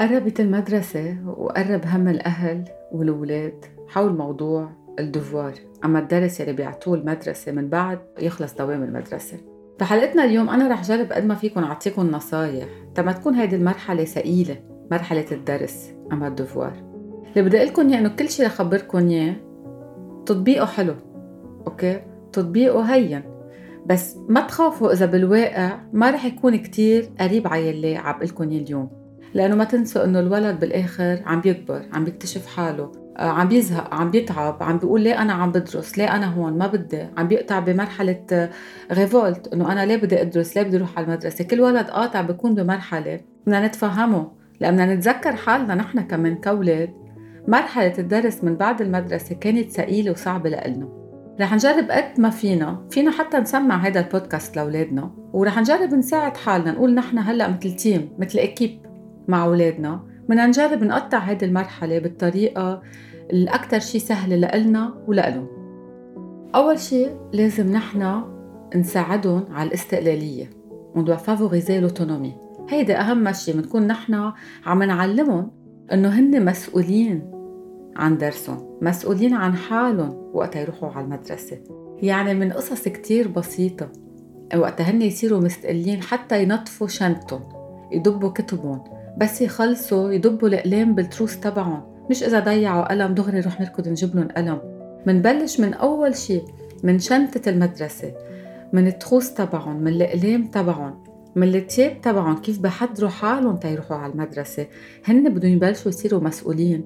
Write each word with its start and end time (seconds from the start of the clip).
قربت 0.00 0.40
المدرسة 0.40 1.16
وقرب 1.26 1.80
هم 1.86 2.08
الأهل 2.08 2.64
والولاد 2.92 3.64
حول 3.88 4.16
موضوع 4.16 4.70
الدفوار 4.98 5.52
أما 5.84 5.98
الدرس 5.98 6.40
اللي 6.40 6.52
بيعطوه 6.52 6.94
المدرسة 6.94 7.52
من 7.52 7.68
بعد 7.68 7.98
يخلص 8.18 8.54
دوام 8.54 8.82
المدرسة. 8.82 9.36
بحلقتنا 9.80 10.24
اليوم 10.24 10.50
أنا 10.50 10.68
رح 10.68 10.82
جرب 10.82 11.12
قد 11.12 11.24
ما 11.24 11.34
فيكم 11.34 11.64
أعطيكم 11.64 12.10
نصايح 12.10 12.66
تما 12.94 13.12
تكون 13.12 13.34
هيدي 13.34 13.56
المرحلة 13.56 14.04
ثقيلة 14.04 14.56
مرحلة 14.90 15.26
الدرس 15.32 15.92
أما 16.12 16.28
الدفوار 16.28 16.72
اللي 17.36 17.48
بدي 17.48 17.64
لكم 17.64 17.88
إياه 17.88 17.98
إنه 17.98 18.08
كل 18.08 18.28
شيء 18.28 18.46
رح 18.46 18.52
خبركم 18.52 19.08
إياه 19.08 19.34
تطبيقه 20.26 20.66
حلو 20.66 20.94
أوكي؟ 21.66 22.00
تطبيقه 22.32 22.82
هين. 22.82 23.22
بس 23.86 24.16
ما 24.28 24.40
تخافوا 24.40 24.92
إذا 24.92 25.06
بالواقع 25.06 25.78
ما 25.92 26.10
رح 26.10 26.24
يكون 26.24 26.56
كتير 26.56 27.10
قريب 27.20 27.48
على 27.48 27.70
اللي 27.70 27.96
عم 27.96 28.22
لكم 28.22 28.44
اليوم. 28.44 28.99
لأنه 29.34 29.54
ما 29.54 29.64
تنسوا 29.64 30.04
إنه 30.04 30.20
الولد 30.20 30.60
بالآخر 30.60 31.22
عم 31.26 31.40
بيكبر 31.40 31.82
عم 31.92 32.04
بيكتشف 32.04 32.46
حاله 32.46 32.92
آه، 33.20 33.30
عم 33.30 33.48
بيزهق 33.48 33.94
عم 33.94 34.10
بيتعب 34.10 34.62
عم 34.62 34.78
بيقول 34.78 35.00
ليه 35.00 35.22
أنا 35.22 35.32
عم 35.32 35.52
بدرس 35.52 35.98
ليه 35.98 36.16
أنا 36.16 36.26
هون؟ 36.34 36.58
ما 36.58 36.66
بدي. 36.66 37.06
عم 37.16 37.28
بيقطع 37.28 37.58
بمرحلة 37.58 38.50
ريفولت 38.92 39.48
آه، 39.48 39.54
إنه 39.54 39.72
أنا 39.72 39.86
ليه 39.86 39.96
بدي 39.96 40.20
أدرس؟ 40.20 40.56
ليه 40.56 40.62
بدي 40.62 40.76
أروح 40.76 40.98
على 40.98 41.06
المدرسة؟ 41.06 41.44
كل 41.44 41.60
ولد 41.60 41.86
قاطع 41.86 42.20
بيكون 42.20 42.54
بمرحلة. 42.54 43.20
بدنا 43.46 43.66
نتفهمه. 43.66 44.30
لأننا 44.60 44.94
نتذكر 44.94 45.36
حالنا 45.36 45.74
نحن 45.74 46.00
كمان 46.00 46.34
كولاد 46.36 46.90
مرحلة 47.48 47.94
الدرس 47.98 48.44
من 48.44 48.56
بعد 48.56 48.82
المدرسة 48.82 49.34
كانت 49.34 49.70
ثقيلة 49.70 50.10
وصعبة 50.10 50.50
لإلنا. 50.50 50.88
رح 51.40 51.54
نجرب 51.54 51.90
قد 51.90 52.20
ما 52.20 52.30
فينا. 52.30 52.86
فينا 52.90 53.10
حتى 53.10 53.38
نسمع 53.38 53.76
هذا 53.76 54.00
البودكاست 54.00 54.56
لأولادنا. 54.56 55.10
ورح 55.32 55.58
نجرب 55.58 55.94
نساعد 55.94 56.36
حالنا. 56.36 56.72
نقول 56.72 56.94
نحن 56.94 57.18
هلأ 57.18 57.48
مثل 57.48 57.76
تيم 57.76 58.12
مثل 58.18 58.38
اكيب 58.38 58.89
مع 59.28 59.44
أولادنا. 59.44 60.00
بدنا 60.28 60.46
نجرب 60.46 60.84
نقطع 60.84 61.18
هيدي 61.18 61.44
المرحلة 61.44 61.98
بالطريقة 61.98 62.82
الأكثر 63.32 63.78
شيء 63.78 64.00
سهلة 64.00 64.36
لإلنا 64.36 64.94
ولإلهم. 65.06 65.46
أول 66.54 66.78
شيء 66.78 67.16
لازم 67.32 67.72
نحن 67.72 68.22
نساعدهم 68.76 69.44
على 69.50 69.68
الاستقلالية. 69.68 70.50
On 70.96 71.02
doit 71.02 71.18
favoriser 71.18 71.80
l'autonomie. 71.80 72.34
هيدا 72.68 73.00
أهم 73.00 73.32
شيء 73.32 73.54
بنكون 73.54 73.86
نحن 73.86 74.32
عم 74.66 74.82
نعلمهم 74.82 75.50
إنه 75.92 76.08
هن 76.08 76.44
مسؤولين 76.44 77.30
عن 77.96 78.18
درسهم 78.18 78.78
مسؤولين 78.82 79.34
عن 79.34 79.54
حالهم 79.54 80.30
وقت 80.32 80.56
يروحوا 80.56 80.90
على 80.90 81.04
المدرسة. 81.04 81.58
يعني 82.02 82.34
من 82.34 82.52
قصص 82.52 82.88
كتير 82.88 83.28
بسيطة. 83.28 83.88
وقت 84.56 84.80
هن 84.80 85.02
يصيروا 85.02 85.40
مستقلين 85.40 86.02
حتى 86.02 86.42
ينظفوا 86.42 86.86
شنطهم 86.86 87.42
يدبوا 87.92 88.30
كتبهم 88.30 88.84
بس 89.18 89.42
يخلصوا 89.42 90.12
يدبوا 90.12 90.48
الأقلام 90.48 90.94
بالتروس 90.94 91.40
تبعهم. 91.40 91.82
مش 92.10 92.22
إذا 92.22 92.40
ضيعوا 92.40 92.88
قلم 92.88 93.14
دغري 93.14 93.40
نروح 93.40 93.60
نركض 93.60 93.88
نجيب 93.88 94.16
لهم 94.16 94.28
قلم. 94.28 94.60
منبلش 95.06 95.60
من 95.60 95.74
أول 95.74 96.16
شيء 96.16 96.44
من 96.82 96.98
شنطة 96.98 97.50
المدرسة 97.50 98.12
من 98.72 98.86
التخوص 98.86 99.34
تبعهم 99.34 99.76
من 99.76 99.88
الأقلام 99.88 100.46
تبعهم 100.46 101.04
من 101.36 101.54
التياب 101.54 102.00
تبعهم 102.00 102.36
كيف 102.36 102.60
بحضروا 102.60 103.10
حالهم 103.10 103.56
تيروحوا 103.56 103.96
على 103.96 104.12
المدرسة. 104.12 104.66
هن 105.04 105.34
بدهم 105.34 105.52
يبلشوا 105.52 105.88
يصيروا 105.88 106.20
مسؤولين. 106.20 106.84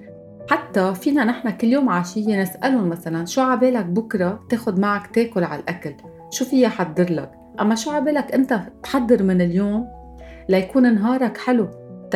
حتى 0.50 0.94
فينا 0.94 1.24
نحن 1.24 1.50
كل 1.50 1.66
يوم 1.66 1.88
عشية 1.88 2.42
نسألهم 2.42 2.88
مثلا 2.88 3.26
شو 3.26 3.40
عبالك 3.40 3.84
بكرة؟ 3.84 4.40
تاخد 4.50 4.78
معك 4.78 5.14
تاكل 5.14 5.44
على 5.44 5.62
الأكل. 5.62 5.94
شو 6.30 6.44
فيني 6.44 6.68
حضر 6.68 7.12
لك؟ 7.12 7.30
أما 7.60 7.74
شو 7.74 7.90
عبالك 7.90 8.32
أنت 8.32 8.60
تحضر 8.82 9.22
من 9.22 9.40
اليوم؟ 9.40 9.86
ليكون 10.48 10.94
نهارك 10.94 11.36
حلو. 11.36 11.68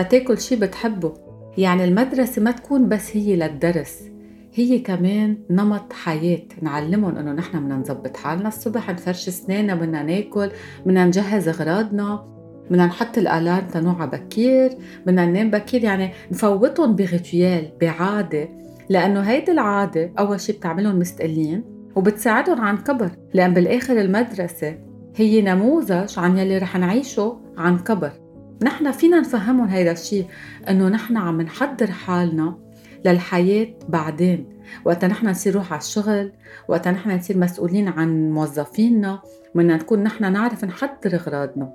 تتاكل 0.03 0.41
شي 0.41 0.57
بتحبه. 0.57 1.15
يعني 1.59 1.85
المدرسة 1.85 2.43
ما 2.43 2.51
تكون 2.51 2.89
بس 2.89 3.17
هي 3.17 3.37
للدرس 3.37 4.03
هي 4.55 4.79
كمان 4.79 5.39
نمط 5.51 5.93
حياة. 5.93 6.43
نعلمهم 6.63 7.17
إنه 7.17 7.33
نحن 7.33 7.61
بدنا 7.61 7.77
نظبط 7.77 8.17
حالنا. 8.17 8.49
الصبح 8.49 8.91
نفرش 8.91 9.29
أسناننا 9.29 9.75
بدنا 9.75 10.03
ناكل 10.03 10.51
بدنا 10.87 11.05
نجهز 11.05 11.49
أغراضنا 11.49 12.25
بدنا 12.71 12.87
نحط 12.87 13.19
ال 13.19 13.27
alarm 13.27 13.67
تنوع 13.67 14.05
بكير 14.05 14.71
بدنا 15.07 15.27
ننام 15.27 15.51
بكير. 15.51 15.85
يعني 15.85 16.11
نفوتهم 16.33 16.97
ب 16.97 17.08
rituel 17.08 17.71
بعادة. 17.81 18.49
لأنه 18.89 19.21
هيدي 19.21 19.53
العادة 19.53 20.13
أول 20.19 20.41
شي 20.41 20.53
بتعملهم 20.53 20.99
مستقلين 20.99 21.65
وبتساعدهم 21.97 22.61
عن 22.61 22.79
كبر. 22.79 23.11
لأن 23.35 23.55
بالآخر 23.55 24.01
المدرسة 24.01 24.79
هي 25.17 25.43
نموذج 25.43 26.19
عن 26.19 26.39
يلي 26.39 26.59
رح 26.59 26.77
نعيشه 26.77 27.41
عن 27.57 27.79
كبر. 27.79 28.28
نحن 28.63 28.93
فينا 28.93 29.21
نفهمهم 29.21 29.69
هيدا 29.69 29.93
الشيء 29.93 30.27
إنه 30.69 30.89
نحن 30.89 31.17
عم 31.17 31.41
نحضر 31.41 31.91
حالنا 31.91 32.59
للحياة 33.05 33.69
بعدين. 33.89 34.47
وقت 34.85 35.05
نحن 35.05 35.29
نصير 35.29 35.53
نروح 35.53 35.73
على 35.73 35.81
الشغل 35.81 36.33
وقت 36.69 36.89
نحن 36.89 37.11
نصير 37.11 37.39
مسؤولين 37.39 37.89
عن 37.89 38.31
موظفينا 38.31 39.23
بدنا 39.55 39.77
نكون 39.77 40.03
نحن 40.03 40.33
نعرف 40.33 40.65
نحضر 40.65 41.15
أغراضنا. 41.15 41.73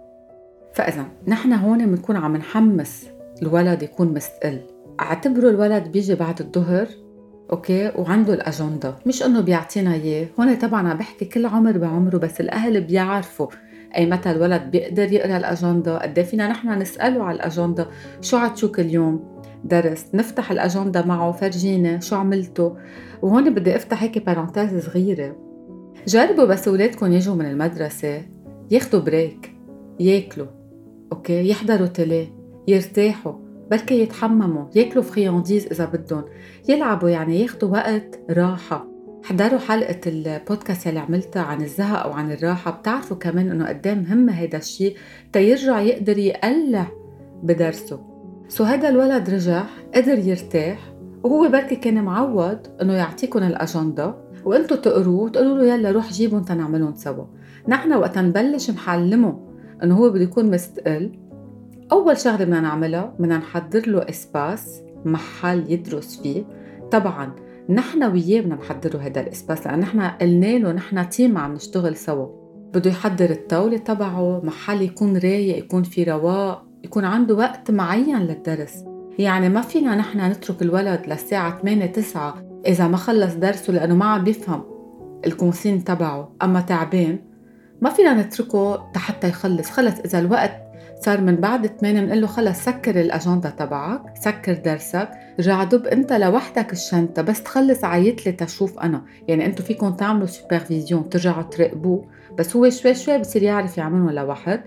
فإذا 0.73 1.05
نحن 1.27 1.53
هون 1.53 1.85
بنكون 1.85 2.15
عم 2.15 2.37
نحمس 2.37 3.05
الولد 3.41 3.83
يكون 3.83 4.13
مستقل 4.13 4.61
اعتبروا 4.99 5.49
الولد 5.49 5.87
بيجي 5.91 6.15
بعد 6.15 6.41
الظهر 6.41 6.87
okay؟ 7.51 7.91
وعنده 7.95 8.33
الأجندة. 8.33 8.95
مش 9.05 9.23
إنه 9.23 9.41
بيعطينا 9.41 9.93
إياه. 9.93 10.27
هون 10.39 10.55
طبعا 10.55 10.87
عم 10.87 10.97
بحكي 10.97 11.25
كل 11.25 11.45
عمر 11.45 11.77
بعمره 11.77 12.17
بس 12.17 12.41
الأهل 12.41 12.81
بيعرفوا 12.81 13.47
أي 13.97 14.05
متى 14.05 14.31
الولد 14.31 14.61
بيقدر 14.71 15.11
يقرأ 15.11 15.37
الأجندة 15.37 15.97
قد 15.97 16.19
إيه 16.19 16.25
فينا 16.25 16.47
نحن 16.47 16.69
نسأله 16.81 17.23
على 17.23 17.35
الأجندة 17.35 17.87
شو 18.21 18.37
عطشو 18.37 18.71
كل 18.71 18.85
يوم 18.85 19.33
درس 19.63 20.05
نفتح 20.13 20.51
الأجندة 20.51 21.05
معه 21.05 21.31
فرجينا 21.31 21.99
شو 21.99 22.15
عملتوا؟ 22.15 22.71
وهون 23.21 23.53
بدي 23.53 23.75
أفتح 23.75 24.03
هيك 24.03 24.25
parenthèse 24.25 24.85
صغيرة. 24.85 25.35
جربوا 26.07 26.45
بس 26.45 26.67
أولادكم 26.67 27.13
يجوا 27.13 27.35
من 27.35 27.45
المدرسة 27.45 28.21
ياخدوا 28.71 28.99
break 28.99 29.55
ياكلوا 29.99 30.47
okay؟ 31.11 31.49
يحضروا 31.49 31.87
تلي 31.87 32.27
يرتاحوا 32.67 33.33
بركي 33.71 34.01
يتحمموا 34.01 34.65
ياكلوا 34.75 35.03
friandises 35.03 35.67
إذا 35.67 35.85
بدهم 35.85 36.23
يلعبوا 36.69 37.09
يعني 37.09 37.41
ياخدوا 37.41 37.69
وقت 37.69 38.19
راحة. 38.29 38.92
حضروا 39.23 39.59
حلقة 39.59 39.99
البودكاست 40.07 40.87
اللي 40.87 40.99
عملتها 40.99 41.41
عن 41.41 41.61
الزهق 41.61 42.03
أو 42.03 42.11
عن 42.11 42.31
الراحة. 42.31 42.71
بتعرفوا 42.71 43.17
كمان 43.17 43.51
إنه 43.51 43.67
قد 43.67 43.87
إيه 43.87 43.93
مهم 43.93 44.29
هيدا 44.29 44.57
الشيء 44.57 44.97
تيرجع 45.33 45.81
يقدر 45.81 46.17
يقلع 46.17 46.87
بدرسه. 47.43 47.99
so 48.47 48.63
هيدا 48.63 48.89
الولد 48.89 49.29
رجع 49.29 49.63
قدر 49.95 50.19
يرتاح 50.19 50.93
وهو 51.23 51.49
بركي 51.49 51.75
كان 51.75 52.03
معود 52.03 52.59
إنه 52.81 52.93
يعطيكم 52.93 53.39
الأجندة. 53.39 54.15
وأنتم 54.45 54.75
تقروه 54.75 55.23
وتقولوا 55.23 55.57
له 55.57 55.73
يلا 55.73 55.91
روح 55.91 56.11
جيبهم 56.11 56.43
تنعملهم 56.43 56.95
سوا. 56.95 57.25
نحن 57.67 57.93
وقت 57.93 58.17
نبلش 58.17 58.69
نعلمه 58.69 59.39
إنه 59.83 59.95
هو 59.95 60.09
بده 60.09 60.23
يكون 60.23 60.51
مستقل. 60.51 61.11
أول 61.91 62.17
شغلة 62.17 62.37
بدنا 62.37 62.59
نعملها 62.59 63.13
بدنا 63.19 63.37
نحضر 63.37 63.89
له 63.89 64.09
إسباس 64.09 64.81
محل 65.05 65.71
يدرس 65.71 66.21
فيه. 66.21 66.43
طبعا 66.91 67.31
نحن 67.69 68.03
وياه 68.03 68.41
بدنا 68.41 68.55
نحضروا 68.55 69.01
هذا 69.01 69.21
الإسباس 69.21 69.67
لأن 69.67 69.79
نحن 69.79 70.01
قلنا 70.01 70.57
له 70.57 70.71
نحن 70.71 71.09
تيم 71.09 71.37
عم 71.37 71.53
نشتغل 71.53 71.95
سوا. 71.95 72.27
بده 72.73 72.89
يحضر 72.89 73.29
الطاولة 73.29 73.77
تبعه 73.77 74.41
محل 74.43 74.81
يكون 74.81 75.17
رايق 75.17 75.57
يكون 75.57 75.83
في 75.83 76.03
رواق 76.03 76.65
يكون 76.83 77.05
عنده 77.05 77.35
وقت 77.35 77.71
معين 77.71 78.19
للدرس. 78.19 78.83
يعني 79.19 79.49
ما 79.49 79.61
فينا 79.61 79.95
نحن 79.95 80.31
نترك 80.31 80.61
الولد 80.61 81.01
للساعة 81.07 81.61
8 81.61 81.85
9 81.85 82.43
إذا 82.65 82.87
ما 82.87 82.97
خلص 82.97 83.33
درسه 83.33 83.73
لأنه 83.73 83.95
ما 83.95 84.05
عم 84.05 84.23
بيفهم 84.23 84.63
ال 85.25 85.30
concentration 85.30 85.83
تبعه. 85.83 86.35
أما 86.41 86.61
تعبان 86.61 87.19
ما 87.81 87.89
فينا 87.89 88.13
نتركه 88.13 88.91
حتى 88.95 89.29
يخلص. 89.29 89.69
خلص 89.69 89.99
إذا 89.99 90.19
الوقت 90.19 90.62
صار 91.03 91.21
من 91.21 91.35
بعد 91.35 91.67
8 91.67 92.01
بنقول 92.01 92.21
له 92.21 92.27
خلص 92.27 92.65
سكر 92.65 93.01
الأجندة 93.01 93.49
تبعك 93.49 94.01
سكر 94.19 94.53
درسك 94.53 95.09
رجع 95.39 95.63
ضب 95.63 95.85
أنت 95.85 96.13
لوحدك 96.13 96.73
الشنطة 96.73 97.21
بس 97.21 97.43
تخلص 97.43 97.83
عيط 97.83 98.25
لي 98.25 98.31
تشوف 98.31 98.79
أنا. 98.79 99.01
يعني 99.27 99.45
أنتم 99.45 99.63
فيكم 99.63 99.93
تعملوا 99.93 100.25
supervision 100.25 101.09
ترجعوا 101.09 101.43
تراقبوه. 101.43 102.05
بس 102.37 102.55
هو 102.55 102.69
شوي 102.69 102.95
شوي 102.95 103.17
بصير 103.17 103.43
يعرف 103.43 103.77
يعملهم 103.77 104.09
لوحد. 104.09 104.61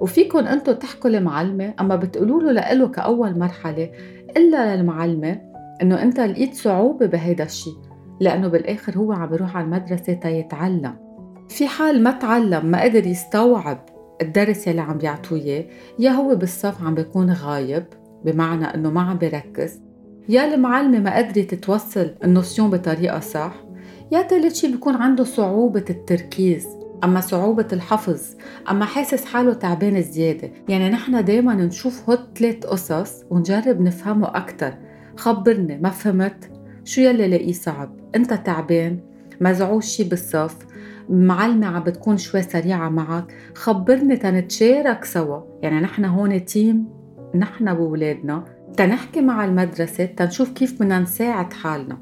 وفيكم 0.00 0.38
أنتم 0.38 0.72
تحكوا 0.72 1.10
المعلمه 1.10 1.74
أما 1.80 1.96
بتقولوا 1.96 2.42
له 2.42 2.52
لإله 2.52 2.88
كأول 2.88 3.38
مرحلة 3.38 3.90
إلا 4.36 4.76
للمعلمة 4.76 5.40
إنه 5.82 6.02
أنت 6.02 6.20
لقيت 6.20 6.54
صعوبة 6.54 7.06
بهيدا 7.06 7.44
الشيء 7.44 7.76
لأنه 8.20 8.48
بالآخر 8.48 8.98
هو 8.98 9.12
عم 9.12 9.26
بيروح 9.26 9.56
على 9.56 9.64
المدرسة 9.64 10.12
تيتعلم 10.12 10.94
في 11.48 11.66
حال 11.66 12.02
ما 12.02 12.10
تعلم 12.10 12.66
ما 12.66 12.82
قدر 12.82 13.06
يستوعب 13.06 13.91
الدرس 14.22 14.66
يلي 14.66 14.80
عم 14.80 14.98
بيعطوه 14.98 15.38
اياه 15.38 15.64
يا 15.98 16.10
هو 16.10 16.34
بالصف 16.34 16.84
عم 16.84 16.94
بيكون 16.94 17.32
غايب 17.32 17.84
بمعنى 18.24 18.64
إنه 18.64 18.90
ما 18.90 19.00
عم 19.00 19.18
بيركز 19.18 19.80
يا 20.28 20.54
المعلمة 20.54 20.98
ما 20.98 21.16
قدرت 21.16 21.54
توصل 21.54 22.10
النوسيون 22.24 22.70
بطريقة 22.70 23.20
صح 23.20 23.54
يا 24.12 24.22
ثالث 24.22 24.54
شي 24.54 24.72
بيكون 24.72 24.94
عنده 24.94 25.24
صعوبة 25.24 25.84
التركيز. 25.90 26.66
أما 27.04 27.20
صعوبة 27.20 27.66
الحفظ 27.72 28.20
أما 28.70 28.84
حاسس 28.84 29.24
حاله 29.24 29.54
تعبان 29.54 30.02
زيادة. 30.02 30.50
يعني 30.68 30.88
نحن 30.88 31.24
دايما 31.24 31.54
نشوف 31.54 32.10
هود 32.10 32.38
ثلاث 32.38 32.66
قصص 32.66 33.24
ونجرب 33.30 33.80
نفهمه 33.80 34.36
أكتر. 34.36 34.74
خبرني 35.16 35.78
ما 35.78 35.90
فهمت؟ 35.90 36.50
شو 36.84 37.00
يلي 37.00 37.28
لاقيه 37.28 37.52
صعب؟ 37.52 37.96
أنت 38.14 38.34
تعبان؟ 38.34 38.98
مزعوج 39.40 39.82
شي 39.82 40.04
بالصف؟ 40.04 40.56
معلمة 41.08 41.66
عم 41.66 41.82
بتكون 41.82 42.16
شوي 42.16 42.42
سريعة 42.42 42.88
معك 42.88 43.34
خبرني 43.54 44.16
تنتشارك 44.16 45.04
سوا. 45.04 45.40
يعني 45.62 45.80
نحن 45.80 46.04
هون 46.04 46.44
تيم 46.44 46.88
نحن 47.34 47.68
وولادنا 47.68 48.44
تنحكي 48.76 49.20
مع 49.20 49.44
المدرسة 49.44 50.04
تنشوف 50.04 50.52
كيف 50.52 50.74
بدنا 50.80 50.98
نساعد 50.98 51.52
حالنا. 51.52 51.98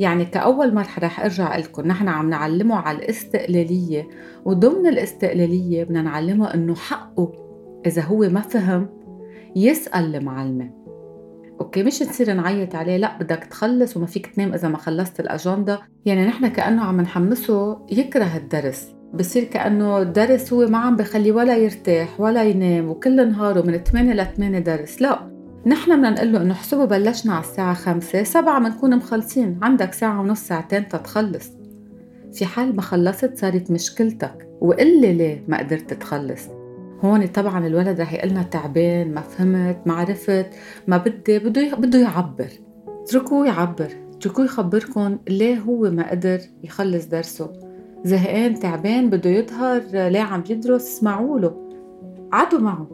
يعني 0.00 0.24
كأول 0.24 0.74
مرحلة 0.74 1.06
رح 1.06 1.20
أرجع 1.20 1.56
لكم 1.56 1.86
نحن 1.86 2.08
عم 2.08 2.30
نعلمه 2.30 2.76
على 2.76 2.98
الاستقلالية 2.98 4.08
وضمن 4.44 4.86
الاستقلالية 4.86 5.84
بدنا 5.84 6.02
نعلمه 6.02 6.54
إنه 6.54 6.74
حقه 6.74 7.32
إذا 7.86 8.02
هو 8.02 8.18
ما 8.18 8.40
فهم 8.40 8.88
يسأل 9.56 10.16
المعلمة. 10.16 10.79
أوكي 11.60 11.82
مش 11.82 12.02
نصير 12.02 12.32
نعيط 12.32 12.74
عليه 12.74 12.96
لأ 12.96 13.18
بدك 13.18 13.44
تخلص 13.44 13.96
وما 13.96 14.06
فيك 14.06 14.26
تنام 14.26 14.54
إذا 14.54 14.68
ما 14.68 14.78
خلصت 14.78 15.20
الأجندة. 15.20 15.80
يعني 16.04 16.26
نحن 16.26 16.48
كأنه 16.48 16.84
عم 16.84 17.00
نحمسه 17.00 17.78
يكره 17.90 18.36
الدرس. 18.36 18.88
بصير 19.14 19.44
كأنه 19.44 19.98
الدرس 19.98 20.52
هو 20.52 20.66
ما 20.66 20.78
عم 20.78 20.96
بخليه 20.96 21.32
ولا 21.32 21.56
يرتاح 21.56 22.20
ولا 22.20 22.44
ينام 22.44 22.88
وكل 22.88 23.28
نهاره 23.30 23.62
من 23.62 23.78
8 23.78 24.12
ل 24.12 24.26
8 24.36 24.58
درس. 24.58 25.02
لأ 25.02 25.30
نحن 25.66 25.96
بدنا 25.96 26.10
نقول 26.10 26.32
له 26.32 26.42
إنه 26.42 26.54
حسبه 26.54 26.84
بلشنا 26.84 27.32
على 27.32 27.44
الساعة 27.44 27.74
5 27.74 28.22
7 28.22 28.58
بنكون 28.58 28.96
مخلصين. 28.96 29.58
عندك 29.62 29.92
ساعة 29.92 30.20
ونص 30.20 30.40
ساعتين 30.40 30.88
تتخلص. 30.88 31.50
في 32.32 32.46
حال 32.46 32.76
ما 32.76 32.82
خلصت 32.82 33.38
صارت 33.38 33.70
مشكلتك. 33.70 34.48
وقل 34.60 35.00
لي 35.00 35.12
ليه 35.12 35.44
ما 35.48 35.58
قدرت 35.58 35.94
تخلص؟ 35.94 36.59
هون 37.04 37.26
طبعا 37.26 37.66
الولد 37.66 38.00
رح 38.00 38.12
يقلنا 38.12 38.42
تعبان 38.42 39.14
ما 39.14 39.20
فهمت 39.20 39.78
ما 39.86 39.94
عرفت 39.94 40.46
ما 40.86 40.96
بدي 40.96 41.38
بده 41.38 41.74
بده 41.74 41.98
يعبر. 41.98 42.48
اتركوه 42.88 43.46
يعبر. 43.46 43.88
اتركوه 44.16 44.44
يخبركم 44.44 45.18
ليه 45.28 45.58
هو 45.58 45.90
ما 45.90 46.10
قدر 46.10 46.40
يخلص 46.64 47.04
درسه. 47.04 47.52
زهقان 48.04 48.60
تعبان 48.60 49.10
بده 49.10 49.30
يظهر 49.30 49.82
ليه 49.92 50.20
عم 50.20 50.44
يدرس 50.50 50.82
اسمعوا 50.82 51.38
له. 51.38 51.68
عادوا 52.32 52.58
معه. 52.58 52.86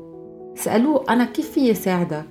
سألوه 0.57 1.05
أنا 1.09 1.25
كيف 1.25 1.51
فيي 1.51 1.75
ساعدك؟ 1.75 2.27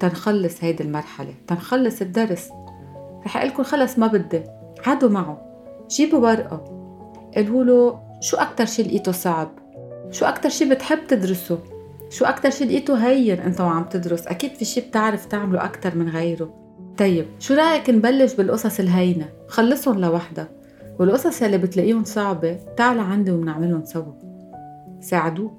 تنخلص 0.00 0.64
هيدي 0.64 0.82
المرحلة 0.82 1.34
تنخلص 1.46 2.02
الدرس. 2.02 2.48
رح 3.26 3.44
لكم 3.44 3.62
خلص 3.62 3.98
ما 3.98 4.06
بدي. 4.06 4.42
عادوا 4.86 5.08
معه. 5.08 5.46
جيبوا 5.90 6.18
ورقة. 6.18 6.64
قالوا 7.36 7.64
له 7.64 8.00
شو 8.20 8.36
أكتر 8.36 8.64
شي 8.64 8.82
لقيته 8.82 9.12
صعب؟ 9.12 9.59
شو 10.10 10.24
أكتر 10.24 10.48
شي 10.48 10.64
بتحب 10.64 10.98
تدرسه؟ 11.08 11.58
شو 12.10 12.24
أكتر 12.24 12.50
شي 12.50 12.64
لقيته 12.64 13.06
هين 13.06 13.40
أنت 13.40 13.60
وعم 13.60 13.84
تدرس؟ 13.84 14.26
أكيد 14.26 14.54
في 14.54 14.64
شي 14.64 14.80
بتعرف 14.80 15.26
تعمله 15.26 15.64
أكتر 15.64 15.96
من 15.96 16.08
غيره. 16.08 16.54
طيب 16.98 17.26
شو 17.38 17.54
رأيك 17.54 17.90
نبلش 17.90 18.34
بالقصص 18.34 18.80
الهينة 18.80 19.28
خلصهم 19.48 20.00
لوحدك 20.00 20.48
والقصص 20.98 21.42
اللي 21.42 21.58
بتلاقيهم 21.58 22.04
صعبة 22.04 22.58
تعال 22.76 22.98
عندي 23.00 23.30
وبنعملهم 23.30 23.84
سوا. 23.84 24.12
ساعدوه 25.00 25.52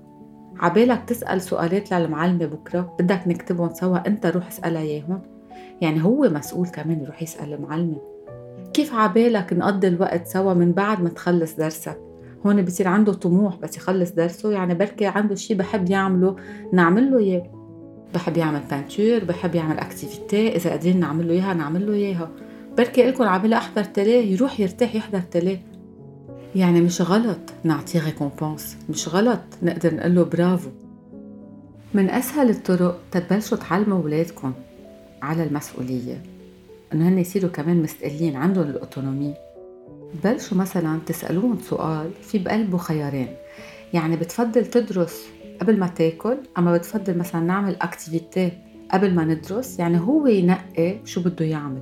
عبالك 0.60 1.04
تسأل 1.08 1.42
سؤالات 1.42 1.94
للمعلمة 1.94 2.46
بكرة. 2.46 2.96
بدك 3.00 3.22
نكتبهم 3.28 3.74
سوا. 3.74 4.08
أنت 4.08 4.26
روح 4.26 4.48
اسألها 4.48 4.82
إياهم. 4.82 5.22
يعني 5.82 6.04
هو 6.04 6.30
مسؤول 6.30 6.68
كمان 6.68 7.02
يروح 7.02 7.22
يسأل 7.22 7.54
المعلمة. 7.54 8.02
كيف 8.74 8.96
عبالك 8.96 9.54
نقضي 9.54 9.88
الوقت 9.88 10.28
سوا 10.28 10.54
من 10.54 10.72
بعد 10.72 11.02
ما 11.02 11.10
تخلص 11.10 11.56
درسك؟ 11.56 12.11
هون 12.46 12.62
بصير 12.62 12.88
عنده 12.88 13.14
طموح 13.14 13.56
بس 13.56 13.78
يخلص 13.78 14.12
درسه 14.12 14.52
يعني 14.52 14.76
بركي 14.76 15.06
عنده 15.06 15.36
شيء 15.36 15.58
بحب 15.58 15.90
يعمله 15.90 16.36
نعمل 16.74 17.12
له 17.12 17.18
إياه. 17.18 17.52
بحب 18.14 18.38
يعمل 18.38 18.62
peinture 18.70 19.24
بحب 19.24 19.56
يعمل 19.56 19.80
activité 19.80 20.56
إذا 20.56 20.70
قادرين 20.70 21.00
نعمل 21.00 21.28
له 21.28 21.34
إياها 21.34 21.54
نعمل 21.54 21.88
له 21.88 21.94
إياها. 21.94 22.30
بركي 22.78 23.04
لكم 23.04 23.24
عامله 23.24 23.58
أحضر 23.58 23.84
télé 23.84 24.22
يروح 24.22 24.60
يرتاح 24.60 24.96
يحضر 24.96 25.20
télé 25.20 25.58
يعني 26.56 26.82
مش 26.82 27.02
غلط 27.02 27.40
نعطيه 27.64 28.06
récompense 28.06 28.78
مش 28.90 29.08
غلط 29.08 29.42
نقدر 29.64 29.96
نقول 29.96 30.16
له 30.16 30.24
برافو 30.24 30.70
من 31.94 32.10
أسهل 32.10 32.50
الطرق 32.50 33.00
تتبلشوا 33.12 33.58
تعلموا 33.58 33.98
أولادكم 33.98 34.54
على 35.22 35.44
المسؤولية. 35.44 36.24
إنه 36.94 37.08
هن 37.08 37.20
يصيروا 37.20 37.50
كمان 37.50 37.84
مستقلين 37.84 38.36
عندهم 38.36 38.70
ال 38.70 38.76
autonomie 38.76 39.34
بلشوا 40.24 40.58
مثلا 40.58 41.00
تسألوهم 41.06 41.58
سؤال 41.60 42.12
في 42.22 42.40
بقلبه 42.40 42.78
خيارين. 42.78 43.28
يعني 43.94 44.16
بتفضل 44.16 44.66
تدرس 44.66 45.26
قبل 45.62 45.80
ما 45.80 45.88
تاكل 45.88 46.38
أما 46.58 46.78
بتفضل 46.78 47.18
مثلا 47.18 47.42
نعمل 47.42 47.76
activité 47.82 48.52
قبل 48.92 49.16
ما 49.16 49.26
ندرس؟ 49.26 49.80
يعني 49.80 50.00
هو 50.00 50.28
ينقي 50.28 51.00
شو 51.06 51.22
بده 51.24 51.46
يعمل. 51.46 51.82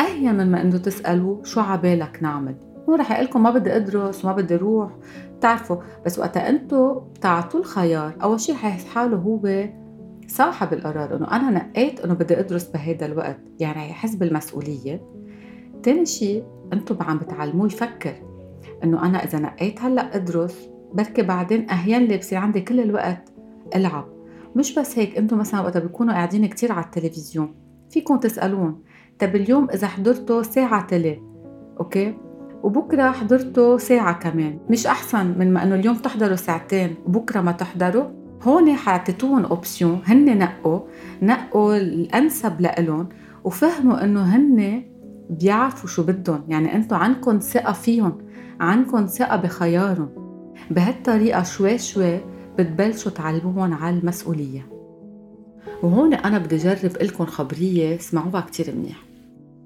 أهين 0.00 0.34
من 0.34 0.50
ما 0.50 0.62
إنه 0.62 0.78
تسألوه 0.78 1.44
شو 1.44 1.60
عبالك 1.60 2.18
نعمل. 2.22 2.54
هو 2.88 2.94
رح 2.94 3.12
يقول 3.12 3.24
لكم 3.24 3.42
ما 3.42 3.50
بدي 3.50 3.76
أدرس 3.76 4.24
وما 4.24 4.34
بدي 4.34 4.54
أروح. 4.54 4.90
بتعرفوا 5.38 5.76
بس 6.06 6.18
وقتها 6.18 6.48
أنتم 6.48 7.00
تعطوه 7.20 7.60
الخيار. 7.60 8.14
أول 8.22 8.40
شيء 8.40 8.54
حيحس 8.54 8.84
حاله 8.84 9.16
هو 9.16 9.68
صاحب 10.28 10.72
القرار 10.72 11.16
إنه 11.16 11.30
أنا 11.32 11.50
نقيت 11.50 12.00
إنه 12.00 12.14
بدي 12.14 12.40
أدرس 12.40 12.64
بهيدا 12.64 13.06
الوقت. 13.06 13.40
يعني 13.60 13.74
حيحس 13.74 14.14
بالمسؤولية. 14.14 15.00
تاني 15.86 16.06
شيء 16.06 16.44
أنتم 16.72 17.02
عم 17.02 17.18
بتعلموه 17.18 17.66
يفكر 17.66 18.14
إنه 18.84 19.06
أنا 19.06 19.24
إذا 19.24 19.38
نقيت 19.38 19.80
هلأ 19.80 20.16
أدرس 20.16 20.68
بركي 20.94 21.22
بعدين 21.22 21.70
اهين 21.70 22.04
لي 22.04 22.16
بصير 22.16 22.38
عندي 22.38 22.60
كل 22.60 22.80
الوقت 22.80 23.32
ألعب. 23.74 24.08
مش 24.56 24.78
بس 24.78 24.98
هيك 24.98 25.18
أنتم 25.18 25.38
مثلا 25.38 25.60
وقت 25.60 25.76
بتكونوا 25.76 26.14
قاعدين 26.14 26.46
كتير 26.46 26.72
على 26.72 26.84
التلفزيون 26.84 27.54
فيكم 27.90 28.16
تسألون 28.16 28.82
طب 29.18 29.36
اليوم 29.36 29.70
إذا 29.70 29.86
حضرتوا 29.86 30.42
ساعة 30.42 30.86
تلي 30.86 31.22
أوكي؟ 31.80 32.14
وبكرة 32.62 33.10
حضرتوا 33.10 33.78
ساعة 33.78 34.18
كمان. 34.18 34.58
مش 34.70 34.86
أحسن 34.86 35.38
من 35.38 35.52
ما 35.52 35.62
إنه 35.62 35.74
اليوم 35.74 35.96
تحضروا 35.96 36.36
ساعتين 36.36 36.94
وبكره 37.06 37.40
ما 37.40 37.52
تحضروا؟ 37.52 38.04
هون 38.42 38.74
حاعطيتوهم 38.74 39.44
أوبسيون 39.44 40.00
هن 40.04 40.38
نقوا 40.38 40.80
نقوا 41.22 41.76
الأنسب 41.76 42.60
لإلهم 42.60 43.08
وفهموا 43.44 44.04
إنه 44.04 44.36
هن 44.36 44.82
بيعرفوا 45.30 45.88
شو 45.88 46.02
بدهم. 46.02 46.44
يعني 46.48 46.74
أنتم 46.74 46.96
عندكم 46.96 47.38
ثقة 47.38 47.72
فيهم 47.72 48.18
عندكم 48.60 49.06
ثقة 49.06 49.36
بخيارهم. 49.36 50.08
بهالطريقة 50.70 51.42
شوي 51.42 51.78
شوي 51.78 52.20
بتبلشوا 52.58 53.12
تعلموهم 53.12 53.74
على 53.74 53.98
المسؤولية. 53.98 54.66
وهون 55.82 56.14
أنا 56.14 56.38
بدي 56.38 56.56
أجرب 56.56 57.02
لكم 57.02 57.26
خبرية 57.26 57.96
اسمعوها 57.96 58.40
كتير 58.40 58.74
منيح. 58.74 58.96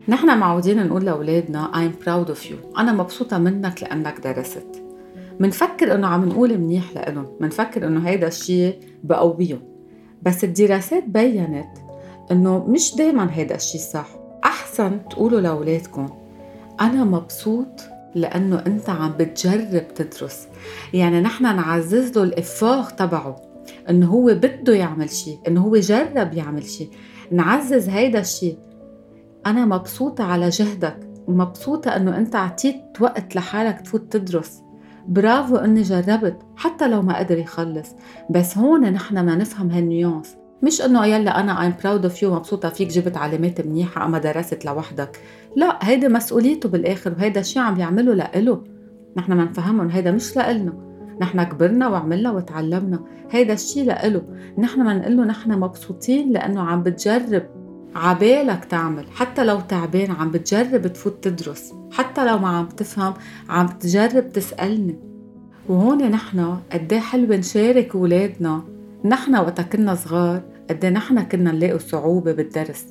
نحن 0.09 0.39
معودين 0.39 0.87
نقول 0.87 1.05
لأولادنا 1.05 1.71
I'm 1.73 2.05
proud 2.05 2.35
of 2.35 2.51
you. 2.51 2.79
أنا 2.79 2.93
مبسوطة 2.93 3.39
منك 3.39 3.83
لأنك 3.83 4.21
درست. 4.27 4.83
منفكر 5.41 5.95
إنه 5.95 6.07
عم 6.07 6.25
نقول 6.25 6.59
منيح 6.59 6.93
لإلهم. 6.95 7.27
منفكر 7.41 7.87
إنه 7.87 8.09
هيدا 8.09 8.27
الشيء 8.27 8.79
بقويهم. 9.05 9.61
بس 10.23 10.45
الدراسات 10.45 11.05
بينت 11.09 11.79
إنه 12.31 12.67
مش 12.69 12.95
دايما 12.95 13.29
هيدا 13.33 13.55
الشيء 13.55 13.81
صح. 13.81 14.20
أحسن 14.81 15.09
تقولوا 15.09 15.41
لأولادكم. 15.41 16.09
أنا 16.81 17.05
مبسوط 17.05 17.81
لأنه 18.15 18.63
أنت 18.67 18.91
عم 18.91 19.13
بتجرب 19.19 19.95
تدرس. 19.95 20.49
يعني 20.95 21.21
نحن 21.21 21.43
نعزز 21.57 22.19
له 22.19 22.23
الإفاق 22.23 22.91
تبعه 22.91 23.37
إنه 23.91 24.07
هو 24.07 24.27
بده 24.27 24.75
يعمل 24.75 25.11
شيء 25.11 25.39
إنه 25.49 25.61
هو 25.61 25.77
جرب 25.77 26.35
يعمل 26.35 26.65
شيء 26.65 26.91
نعزز 27.33 27.89
هيدا 27.89 28.21
الشيء 28.21 28.59
أنا 29.47 29.65
مبسوطة 29.65 30.25
على 30.25 30.49
جهدك 30.49 30.97
ومبسوطة 31.27 31.97
إنه 31.97 32.17
أنت 32.17 32.37
عطيت 32.37 32.83
وقت 33.01 33.37
لحالك 33.37 33.81
تفوت 33.81 34.17
تدرس. 34.17 34.63
برافو 35.09 35.57
إني 35.57 35.83
جربت 35.83 36.37
حتى 36.57 36.89
لو 36.89 37.03
ما 37.03 37.19
قدر 37.19 37.39
يخلص. 37.39 37.89
بس 38.31 38.59
هون 38.59 38.93
نحن 38.93 39.15
ما 39.15 39.37
نفهم 39.37 39.71
هال 39.71 39.85
nuance. 39.85 40.37
مش 40.63 40.83
إنه 40.83 41.07
يلا 41.07 41.41
أنا 41.41 41.63
I'm 41.63 41.75
proud 41.85 42.05
of 42.05 42.23
you 42.23 42.35
مبسوطة 42.35 42.69
فيك 42.69 42.89
جبت 42.89 43.17
علامات 43.17 43.67
منيحة 43.67 44.07
أما 44.07 44.19
درست 44.19 44.65
لوحدك. 44.65 45.21
لا 45.57 45.79
هيدا 45.83 46.09
مسؤوليته 46.09 46.69
بالآخر 46.69 47.13
وهيدا 47.13 47.41
الشيء 47.41 47.63
عم 47.63 47.81
يعمله 47.81 48.15
لإله. 48.15 48.63
نحن 49.17 49.33
ما 49.33 49.45
نفهمهم 49.45 49.89
هيدا 49.89 50.11
مش 50.11 50.37
لإلنا. 50.37 50.73
نحن 51.21 51.43
كبرنا 51.43 51.89
وعملنا 51.89 52.31
وتعلمنا 52.31 53.01
هيدا 53.31 53.53
الشيء 53.53 53.85
لإله. 53.85 54.23
نحن 54.59 54.83
ما 54.83 54.95
نقول 54.95 55.17
له 55.17 55.25
نحن 55.25 55.51
مبسوطين 55.53 56.33
لإنه 56.33 56.61
عم 56.61 56.83
بتجرب. 56.83 57.43
عبالك 57.95 58.65
تعمل 58.65 59.05
حتى 59.11 59.45
لو 59.45 59.61
تعبان 59.61 60.11
عم 60.11 60.31
بتجرب 60.31 60.87
تفوت 60.87 61.25
تدرس. 61.29 61.73
حتى 61.93 62.27
لو 62.27 62.39
ما 62.39 62.49
عم 62.49 62.69
تفهم 62.69 63.15
عم 63.49 63.67
تجرب 63.67 64.33
تسألني. 64.33 64.99
وهون 65.69 66.11
نحن 66.11 66.57
قد 66.73 66.95
حلو 66.95 67.35
نشارك 67.35 67.95
ولادنا. 67.95 68.63
نحن 69.05 69.37
وقتا 69.37 69.63
كنا 69.63 69.95
صغار 69.95 70.50
قد 70.71 70.87
نحن 70.87 71.23
كنا 71.23 71.53
نلاقي 71.53 71.79
صعوبة 71.79 72.33
بالدرس. 72.33 72.87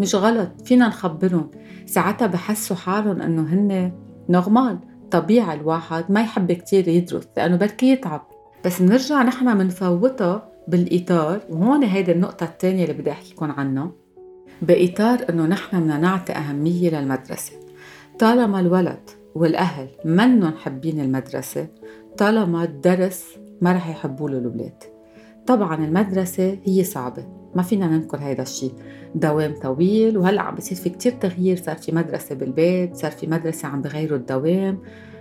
مش 0.00 0.14
غلط 0.14 0.50
فينا 0.64 0.88
نخبرهم. 0.88 1.50
ساعتها 1.86 2.26
بحسوا 2.26 2.76
حالهم 2.76 3.22
إنه 3.22 3.42
هن 3.42 3.92
نورمال 4.28 4.78
طبيعي 5.10 5.60
الواحد 5.60 6.04
ما 6.08 6.20
يحب 6.20 6.52
كتير 6.52 6.88
يدرس 6.88 7.28
لأنه 7.36 7.56
بركي 7.56 7.86
يتعب. 7.92 8.26
بس 8.64 8.82
بنرجع 8.82 9.22
نحن 9.22 9.56
منفوتها 9.56 10.48
بالإطار 10.68 11.40
وهون 11.50 11.82
هيدي 11.82 12.12
النقطة 12.12 12.44
الثانية 12.44 12.84
اللي 12.84 12.94
بدي 12.94 13.10
أحكيكم 13.10 13.50
عنها. 13.50 13.90
بإطار 14.62 15.18
إنه 15.30 15.46
نحن 15.46 15.80
بدنا 15.80 15.98
نعطي 15.98 16.32
أهمية 16.32 16.90
للمدرسة. 17.00 17.52
طالما 18.18 18.60
الولد 18.60 19.10
والأهل 19.34 19.88
منهم 20.04 20.52
حابين 20.52 21.00
المدرسة 21.00 21.68
طالما 22.18 22.64
الدرس 22.64 23.24
ما 23.60 23.72
رح 23.72 23.88
يحبوا 23.88 24.30
له 24.30 24.38
الأولاد 24.38 24.91
طبعا 25.46 25.84
المدرسة 25.84 26.58
هي 26.64 26.84
صعبة 26.84 27.26
ما 27.54 27.62
فينا 27.62 27.86
ننكر 27.86 28.18
هيدا 28.18 28.42
الشيء 28.42 28.72
دوام 29.14 29.54
طويل 29.62 30.18
وهلأ 30.18 30.42
عم 30.42 30.54
بصير 30.54 30.78
في 30.78 30.90
كتير 30.90 31.12
تغيير. 31.12 31.56
صار 31.56 31.76
في 31.76 31.92
مدرسة 31.92 32.34
بالبيت 32.34 32.96
صار 32.96 33.10
في 33.10 33.26
مدرسة 33.26 33.68
عم 33.68 33.82
بغيروا 33.82 34.18
الدوام. 34.18 34.78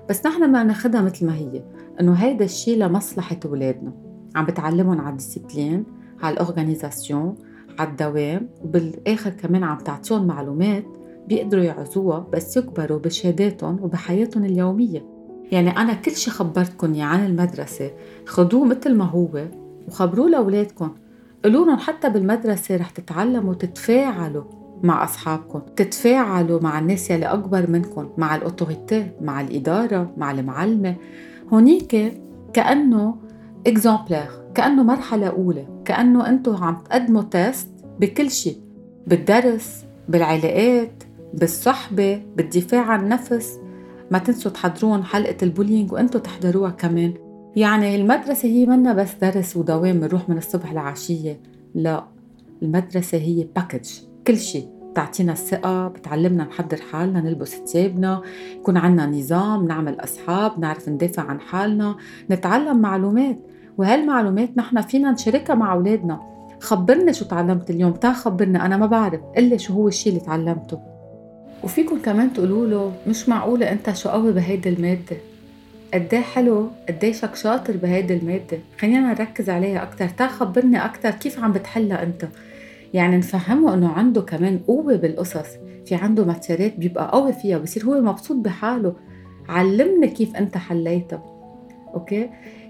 بس 0.09 0.25
نحن 0.25 0.51
ما 0.51 0.63
ناخدها 0.63 1.01
مثل 1.01 1.25
ما 1.25 1.35
هي. 1.35 1.63
إنه 1.99 2.13
هيدا 2.13 2.45
الشيء 2.45 2.77
لمصلحة 2.77 3.39
أولادنا. 3.45 3.93
عم 4.35 4.45
بتعلمهم 4.45 5.01
على 5.01 5.09
الديسيبلين 5.09 5.83
على 6.21 6.33
الأورغانيزاسيون 6.33 7.35
على 7.79 7.89
الدوام. 7.89 8.49
وبالآخر 8.63 9.29
كمان 9.29 9.63
عم 9.63 9.77
تعطيهم 9.77 10.27
معلومات 10.27 10.85
بيقدروا 11.27 11.63
يعزوها 11.63 12.27
بس 12.33 12.57
يكبروا 12.57 12.99
بشهاداتهم 12.99 13.83
وبحياتهم 13.83 14.45
اليومية. 14.45 15.05
يعني 15.51 15.69
أنا 15.69 15.93
كل 15.93 16.11
شي 16.11 16.31
خبرتكم 16.31 17.01
عن 17.01 17.25
المدرسة 17.25 17.91
خدوه 18.25 18.65
مثل 18.65 18.95
ما 18.95 19.05
هو. 19.05 19.47
وخبروه 19.87 20.29
لأولادكم. 20.29 20.91
قولوا 21.43 21.65
لهم 21.65 21.77
حتى 21.77 22.09
بالمدرسة 22.09 22.77
رح 22.77 22.89
تتعلموا 22.89 23.53
تتفاعلوا 23.53 24.43
مع 24.83 25.03
أصحابكم 25.03 25.61
تتفاعلوا 25.75 26.61
مع 26.61 26.79
الناس 26.79 27.11
يلي 27.11 27.25
أكبر 27.25 27.69
منكم 27.69 28.09
مع 28.17 28.35
الأوتوريتي 28.35 29.11
مع 29.21 29.41
الإدارة 29.41 30.13
مع 30.17 30.31
المعلمة. 30.31 30.95
هونيك 31.53 32.13
كأنه 32.53 33.15
exemplaire 33.67 34.29
كأنه 34.55 34.83
مرحلة 34.83 35.27
أولى 35.27 35.67
كأنه 35.85 36.29
أنتم 36.29 36.63
عم 36.63 36.77
تقدموا 36.77 37.23
test 37.23 37.69
بكل 37.99 38.31
شيء 38.31 38.57
بالدرس 39.07 39.85
بالعلاقات 40.09 41.03
بالصحبة 41.33 42.23
بالدفاع 42.37 42.81
عن 42.81 43.03
النفس 43.03 43.59
ما 44.11 44.17
تنسوا 44.17 44.51
تحضرون 44.51 45.03
حلقة 45.03 45.37
ال 45.43 45.49
bullying 45.49 45.91
وانتوا 45.91 46.19
تحضروها 46.19 46.71
كمان. 46.71 47.13
يعني 47.55 47.95
المدرسة 47.95 48.49
هي 48.49 48.65
منا 48.65 48.93
بس 48.93 49.15
درس 49.21 49.57
ودوام 49.57 49.99
بنروح 49.99 50.29
من 50.29 50.37
الصبح 50.37 50.73
لعشية 50.73 51.39
لا 51.75 52.03
المدرسة 52.61 53.17
هي 53.17 53.47
package 53.55 53.89
كل 54.27 54.37
شيء. 54.37 54.67
بتعطينا 54.91 55.31
الثقة 55.31 55.87
بتعلمنا 55.87 56.43
نحضر 56.43 56.77
حالنا 56.91 57.21
نلبس 57.21 57.55
ثيابنا 57.55 58.21
يكون 58.55 58.77
عنا 58.77 59.05
نظام 59.05 59.67
نعمل 59.67 60.03
أصحاب 60.03 60.59
نعرف 60.59 60.89
ندافع 60.89 61.23
عن 61.23 61.39
حالنا 61.39 61.95
نتعلم 62.31 62.81
معلومات. 62.81 63.39
وهالمعلومات 63.77 64.57
نحن 64.57 64.81
فينا 64.81 65.11
نشاركها 65.11 65.55
مع 65.55 65.73
أولادنا. 65.73 66.21
خبرني 66.59 67.13
شو 67.13 67.25
تعلمت 67.25 67.69
اليوم. 67.69 67.91
تا 67.91 68.13
خبرنا. 68.13 68.65
أنا 68.65 68.77
ما 68.77 68.85
بعرف 68.85 69.21
قلي 69.35 69.59
شو 69.59 69.73
هو 69.73 69.87
الشيء 69.87 70.13
اللي 70.13 70.25
تعلمته. 70.25 70.79
وفيكم 71.63 71.99
كمان 71.99 72.33
تقولوا 72.33 72.67
له 72.67 72.91
مش 73.07 73.29
معقولة 73.29 73.71
أنت 73.71 73.93
شو 73.93 74.09
قوي 74.09 74.33
بهيدي 74.33 74.69
المادة. 74.69 75.17
قد 75.93 76.13
إيه 76.13 76.21
حلو 76.21 76.69
قد 76.89 77.03
ايشك 77.03 77.35
شاطر 77.35 77.77
بهيدي 77.77 78.13
المادة. 78.13 78.59
خلينا 78.79 79.13
نركز 79.13 79.49
عليها 79.49 79.83
أكتر. 79.83 80.07
تا 80.07 80.27
خبرني 80.27 80.85
أكتر 80.85 81.11
كيف 81.11 81.39
عم 81.43 81.51
بتحلها 81.51 82.03
أنت. 82.03 82.27
يعني 82.93 83.17
نفهمه 83.17 83.73
إنه 83.73 83.91
عنده 83.91 84.21
كمان 84.21 84.59
قوة 84.67 84.95
بالقصص. 84.95 85.47
في 85.85 85.95
عنده 85.95 86.25
ماتيرات 86.25 86.75
بيبقى 86.77 87.11
قوي 87.11 87.33
فيها 87.33 87.57
بصير 87.57 87.83
هو 87.85 88.01
مبسوط 88.01 88.37
بحاله. 88.37 88.95
علمني 89.49 90.07
كيف 90.07 90.35
أنت 90.35 90.57
حليتها 90.57 91.23
أوكي؟ 91.93 92.29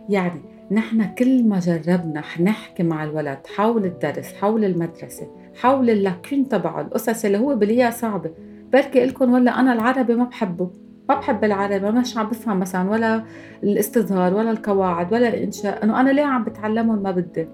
يعني 0.09 0.41
نحن 0.71 1.03
كل 1.15 1.43
ما 1.43 1.59
جربنا 1.59 2.23
نحكي 2.39 2.83
مع 2.83 3.03
الولد 3.03 3.39
حول 3.55 3.85
الدرس 3.85 4.33
حول 4.33 4.65
المدرسة 4.65 5.27
حول 5.55 5.89
اللاكون 5.89 6.49
تبعه 6.49 6.81
القصص 6.81 7.25
اللي 7.25 7.37
هو 7.37 7.55
بليها 7.55 7.91
صعبة. 7.91 8.31
بركي 8.73 9.05
لكم 9.05 9.33
ولا 9.33 9.59
أنا 9.59 9.73
العربي 9.73 10.15
ما 10.15 10.23
بحبه. 10.23 10.69
ما 11.11 11.19
بحب 11.19 11.43
العربي 11.43 11.91
مش 11.91 12.17
عم 12.17 12.29
بفهم 12.29 12.59
مثلا 12.59 12.89
ولا 12.89 13.23
الاستظهار 13.63 14.33
ولا 14.33 14.51
القواعد 14.51 15.13
ولا 15.13 15.27
الإنشاء 15.27 15.83
إنه 15.83 16.01
أنا 16.01 16.09
ليه 16.09 16.23
عم 16.23 16.43
بتعلمهم 16.43 17.03
ما 17.03 17.11
بدي؟ 17.11 17.47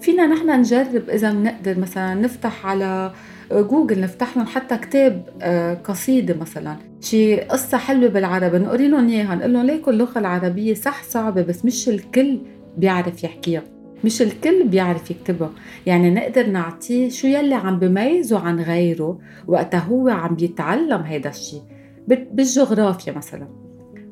فينا 0.00 0.26
نحن 0.26 0.60
نجرب 0.60 1.10
إذا 1.10 1.32
بنقدر 1.32 1.78
مثلا 1.78 2.14
نفتح 2.14 2.66
على 2.66 3.12
جوجل 3.52 4.00
نفتح 4.00 4.36
لهم 4.36 4.46
حتى 4.46 4.76
كتاب 4.76 5.28
آه، 5.42 5.74
قصيدة 5.74 6.36
مثلا 6.40 6.76
شي 7.00 7.36
قصة 7.36 7.78
حلوة 7.78 8.08
بالعربي 8.08 8.58
نقري 8.58 8.88
لهم 8.88 9.08
إياها 9.08 9.34
نقول 9.34 9.52
لهم 9.52 9.66
ليكوا 9.66 9.92
اللغة 9.92 10.18
العربية 10.18 10.74
صح 10.74 11.02
صعبة 11.02 11.42
بس 11.42 11.64
مش 11.64 11.88
الكل 11.88 12.38
بيعرف 12.76 13.24
يحكيها 13.24 13.62
مش 14.04 14.22
الكل 14.22 14.68
بيعرف 14.68 15.10
يكتبها. 15.10 15.50
يعني 15.86 16.10
نقدر 16.10 16.46
نعطيه 16.46 17.08
شو 17.08 17.26
يلي 17.26 17.54
عم 17.54 17.78
بميزه 17.78 18.38
عن 18.38 18.60
غيره 18.60 19.18
وقتها 19.46 19.80
هو 19.80 20.08
عم 20.08 20.34
بيتعلم 20.34 21.02
هيدا 21.02 21.30
الشيء 21.30 21.62
بالجغرافيا 22.08 23.12
مثلا. 23.12 23.48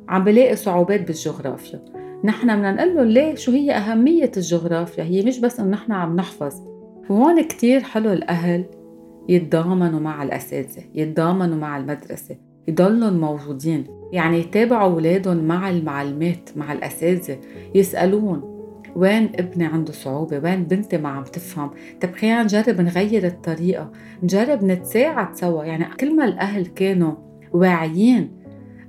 عم 0.09 0.25
بلاقي 0.25 0.57
صعوبات 0.57 1.07
بالجغرافيا. 1.07 1.85
نحن 2.25 2.57
بدنا 2.57 2.73
نقول 2.73 2.95
له 2.95 3.05
ليه؟ 3.05 3.35
شو 3.35 3.53
هي 3.53 3.73
أهمية 3.73 4.31
الجغرافيا؟ 4.37 5.05
هي 5.05 5.23
مش 5.23 5.39
بس 5.39 5.61
إنه 5.61 5.69
نحن 5.71 5.93
عم 5.93 6.17
نحفظ. 6.17 6.55
وهون 7.11 7.43
كتير 7.43 7.81
حلو 7.81 8.13
الأهل 8.13 8.65
يتضامنوا 9.29 10.01
مع 10.01 10.23
الأساتذة 10.23 10.83
يتضامنوا 10.95 11.57
مع 11.57 11.77
المدرسة 11.77 12.37
يضلوا 12.69 13.11
موجودين. 13.11 13.85
يعني 14.13 14.39
يتابعوا 14.39 14.93
أولادهم 14.93 15.45
مع 15.45 15.71
المعلمات 15.71 16.51
مع 16.57 16.73
الأساتذة 16.73 17.39
يسألون 17.75 18.53
وين 18.97 19.31
ابني 19.35 19.65
عنده 19.65 19.93
صعوبة؟ 19.93 20.39
وين 20.39 20.65
بنتي 20.65 20.99
ما 20.99 21.09
عم 21.09 21.25
تفهم؟ 21.25 21.71
طب 22.01 22.13
خلينا 22.13 22.43
نجرب 22.43 22.81
نغير 22.81 23.27
الطريقة 23.27 23.91
نجرب 24.23 24.65
نتساعد 24.65 25.37
سوا. 25.37 25.65
يعني 25.65 25.85
كل 26.01 26.17
ما 26.17 26.25
الأهل 26.25 26.67
كانوا 26.67 27.13
واعيين 27.53 28.31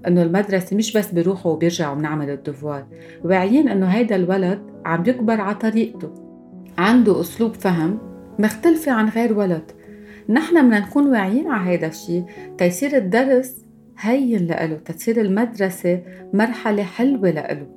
إنه 0.08 0.24
المدرسة 0.24 0.78
مش 0.78 0.98
بس 0.98 1.12
بيروحوا 1.12 1.52
وبيرجعوا 1.52 1.96
بنعمل 1.96 2.30
الدفوار 2.30 2.86
واعيين 3.24 3.70
إنه 3.70 3.86
هيدا 3.86 4.16
الولد 4.16 4.60
عم 4.86 5.04
يكبر 5.08 5.42
على 5.42 5.56
طريقته. 5.56 6.10
عنده 6.78 7.22
أسلوب 7.22 7.54
فهم 7.54 8.00
مختلفة 8.40 8.92
عن 8.92 9.10
غير 9.10 9.34
ولد. 9.34 9.72
نحن 10.30 10.66
بدنا 10.66 10.80
نكون 10.80 11.08
واعيين 11.08 11.48
على 11.48 11.70
هيدا 11.70 11.88
الشيء 11.88 12.24
تيصير 12.58 12.98
الدرس 12.98 13.66
هين 14.00 14.48
لإله 14.48 14.76
تصير 14.76 15.22
المدرسة 15.22 16.02
مرحلة 16.34 16.84
حلوة 16.84 17.30
لإله. 17.30 17.68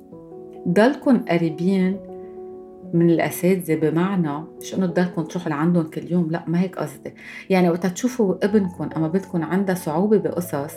ضلكن 0.67 1.17
قريبين 1.17 1.97
من 2.93 3.09
الأساتذة 3.09 3.75
بمعنى 3.75 4.43
مش 4.61 4.75
إنه 4.75 4.87
تضلكم 4.87 5.23
تروحوا 5.23 5.49
لعندهم 5.49 5.83
كل 5.83 6.11
يوم 6.11 6.31
لا 6.31 6.43
ما 6.47 6.61
هيك 6.61 6.77
قصدي. 6.77 7.13
يعني 7.49 7.69
وقت 7.69 7.85
تشوفوا 7.85 8.45
ابنكم 8.45 8.89
أما 8.95 9.07
بنتكم 9.07 9.43
عندها 9.43 9.75
صعوبة 9.75 10.17
بقصص 10.17 10.73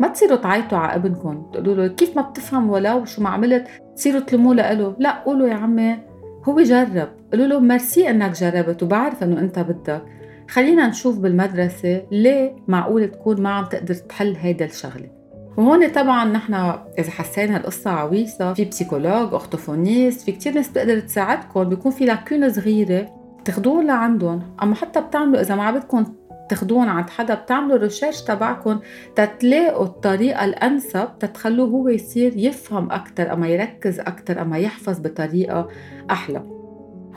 ما 0.00 0.08
تصيروا 0.08 0.36
تعيطوا 0.36 0.78
على 0.78 0.94
ابنكم 0.94 1.46
تقولوا 1.52 1.74
له 1.74 1.86
كيف 1.86 2.16
ما 2.16 2.22
بتفهم 2.22 2.70
ولو 2.70 3.04
شو 3.04 3.22
ما 3.22 3.30
عملت 3.30 3.66
تصيروا 3.96 4.20
تلموا 4.20 4.54
له 4.54 4.96
لا 4.98 5.22
قولوا 5.24 5.48
يا 5.48 5.54
عمي 5.54 5.98
هو 6.44 6.60
جرب. 6.60 7.08
قولوا 7.32 7.46
له 7.46 7.60
ميرسي 7.60 8.10
إنك 8.10 8.30
جربت 8.30 8.82
وبعرف 8.82 9.22
إنه 9.22 9.40
أنت 9.40 9.58
بدك. 9.58 10.02
خلينا 10.50 10.88
نشوف 10.88 11.18
بالمدرسة 11.18 12.02
ليه 12.10 12.56
معقول 12.68 13.08
تكون 13.08 13.42
ما 13.42 13.50
عم 13.50 13.64
تقدر 13.64 13.94
تحل 13.94 14.36
هيدا 14.36 14.64
الشغلة. 14.64 15.21
وهون 15.56 15.88
طبعا 15.88 16.24
نحن 16.24 16.54
إذا 16.98 17.10
حسينا 17.10 17.56
القصة 17.56 17.90
عويصة 17.90 18.54
في 18.54 18.64
psychologue 18.64 19.32
orthophoniste 19.32 20.20
في 20.20 20.32
كتير 20.32 20.54
ناس 20.54 20.68
بتقدر 20.68 21.00
تساعدكم 21.00 21.64
بيكون 21.64 21.92
في 21.92 22.04
lacune 22.04 22.48
صغيرة 22.48 23.08
تاخذوهم 23.44 23.86
لعندهم. 23.86 24.42
أما 24.62 24.74
حتى 24.74 25.00
بتعملوا 25.00 25.40
إذا 25.40 25.54
ما 25.54 25.70
بدكم 25.70 26.04
تاخذوهم 26.48 26.88
عند 26.88 27.10
حدا 27.10 27.34
بتعملوا 27.34 27.78
ريسيرش 27.78 28.22
تبعكم 28.22 28.80
تتلاقوا 29.16 29.84
الطريقة 29.84 30.44
الأنسب 30.44 31.08
تتخلوه 31.20 31.68
هو 31.68 31.88
يصير 31.88 32.32
يفهم 32.36 32.92
أكثر 32.92 33.32
أما 33.32 33.48
يركز 33.48 34.00
أكثر 34.00 34.42
أما 34.42 34.58
يحفظ 34.58 35.00
بطريقة 35.00 35.68
أحلى. 36.10 36.42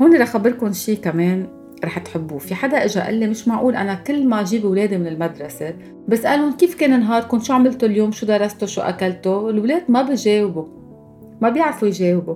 هون 0.02 0.16
رح 0.16 0.30
أخبركم 0.30 0.74
شيء 0.74 0.98
كمان. 0.98 1.65
رح 1.86 2.00
تحبوه. 2.00 2.40
في 2.40 2.56
حدا 2.56 2.86
اجى 2.86 3.00
قال 3.00 3.14
لي 3.14 3.28
مش 3.28 3.48
معقول 3.48 3.76
أنا 3.76 3.94
كل 3.94 4.28
ما 4.28 4.42
أجيب 4.42 4.66
أولادي 4.66 4.98
من 4.98 5.08
المدرسة 5.08 5.74
بسالهم 6.08 6.58
كيف 6.58 6.76
كان 6.76 7.00
نهاركم؟ 7.00 7.40
شو 7.40 7.54
عملتوا 7.54 7.88
اليوم؟ 7.88 8.12
شو 8.12 8.26
درستوا؟ 8.26 8.68
شو 8.68 8.82
أكلتوا؟ 8.82 9.50
الأولاد 9.50 9.84
ما 9.90 10.02
بجاوبوا. 10.02 10.66
ما 11.42 11.50
بيعرفوا 11.50 11.88
يجاوبوا. 11.88 12.36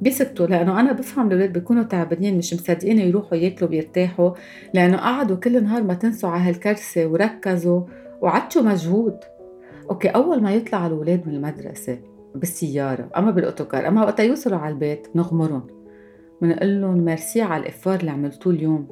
بيسكتوا 0.00 0.46
لأنه 0.46 0.80
أنا 0.80 0.92
بفهم 0.92 1.26
الأولاد 1.26 1.52
بيكونوا 1.52 1.82
تعبانين 1.82 2.38
مش 2.38 2.54
مصدقين 2.54 2.98
يروحوا 2.98 3.38
ياكلوا 3.38 3.70
بيرتاحوا 3.70 4.30
لأنه 4.74 4.96
قعدوا 4.96 5.36
كل 5.36 5.64
نهار 5.64 5.82
ما 5.82 5.94
تنسوا 5.94 6.30
على 6.30 6.42
هالكرسي 6.42 7.04
وركزوا 7.04 7.82
وعطيوا 8.20 8.62
مجهود. 8.62 9.16
okay 9.90 10.08
أول 10.08 10.42
ما 10.42 10.54
يطلع 10.54 10.86
الأولاد 10.86 11.28
من 11.28 11.34
المدرسة 11.34 11.98
بالسيارة 12.34 13.10
أما 13.16 13.30
بال 13.30 13.43
autocar 13.43 13.88
أما 13.88 14.02
وقت 14.02 14.20
يوصلوا 14.20 14.58
على 14.58 14.74
البيت 14.74 15.08
بنغمرهم 15.14 15.79
بنقول 16.42 16.80
لهم 16.80 17.04
ميرسي 17.04 17.42
على 17.42 17.62
ال 17.62 17.67
effort 17.67 18.00
اللي 18.00 18.10
عملتوه 18.10 18.52
اليوم. 18.52 18.88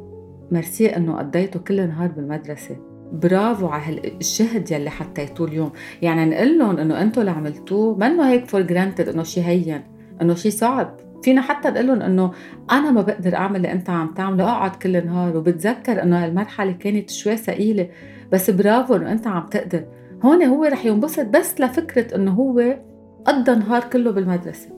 ميرسي 0.50 0.96
إنه 0.96 1.18
قضيتوا 1.18 1.60
كل 1.60 1.88
نهار 1.88 2.08
بالمدرسة. 2.08 2.76
برافو 3.12 3.66
على 3.66 4.00
الجهد 4.04 4.70
يلي 4.70 4.90
حطيتوه 4.90 5.48
اليوم. 5.48 5.72
يعني 6.02 6.24
نقول 6.24 6.58
لهم 6.58 6.78
إنه 6.78 7.02
أنتم 7.02 7.20
اللي 7.20 7.30
عملتوه. 7.30 7.96
منه 7.96 8.30
هيك 8.30 8.46
for 8.46 8.62
granted 8.62 9.08
إنه 9.08 9.22
شيء 9.22 9.44
هين 9.44 9.82
إنه 10.22 10.34
شيء 10.34 10.52
صعب. 10.52 10.96
فينا 11.22 11.40
حتى 11.40 11.68
نقول 11.70 11.86
لهم 11.86 12.02
إنه 12.02 12.32
أنا 12.70 12.90
ما 12.90 13.02
بقدر 13.02 13.34
أعمل 13.34 13.56
اللي 13.56 13.72
أنت 13.72 13.90
عم 13.90 14.14
تعمله 14.14 14.44
أقعد 14.44 14.76
كل 14.76 14.96
النهار. 14.96 15.36
وبتذكر 15.36 16.02
إنه 16.02 16.24
هالمرحلة 16.24 16.72
كانت 16.72 17.10
شوي 17.10 17.36
ثقيلة. 17.36 17.88
بس 18.32 18.50
برافو 18.50 18.96
إنه 18.96 19.12
أنت 19.12 19.26
عم 19.26 19.46
تقدر. 19.46 19.84
هون 20.24 20.42
هو 20.42 20.64
رح 20.64 20.84
ينبسط 20.84 21.26
بس 21.26 21.60
لفكرة 21.60 22.16
إنه 22.16 22.32
هو 22.32 22.76
قضى 23.24 23.54
نهار 23.54 23.84
كله 23.84 24.10
بالمدرسة. 24.10 24.68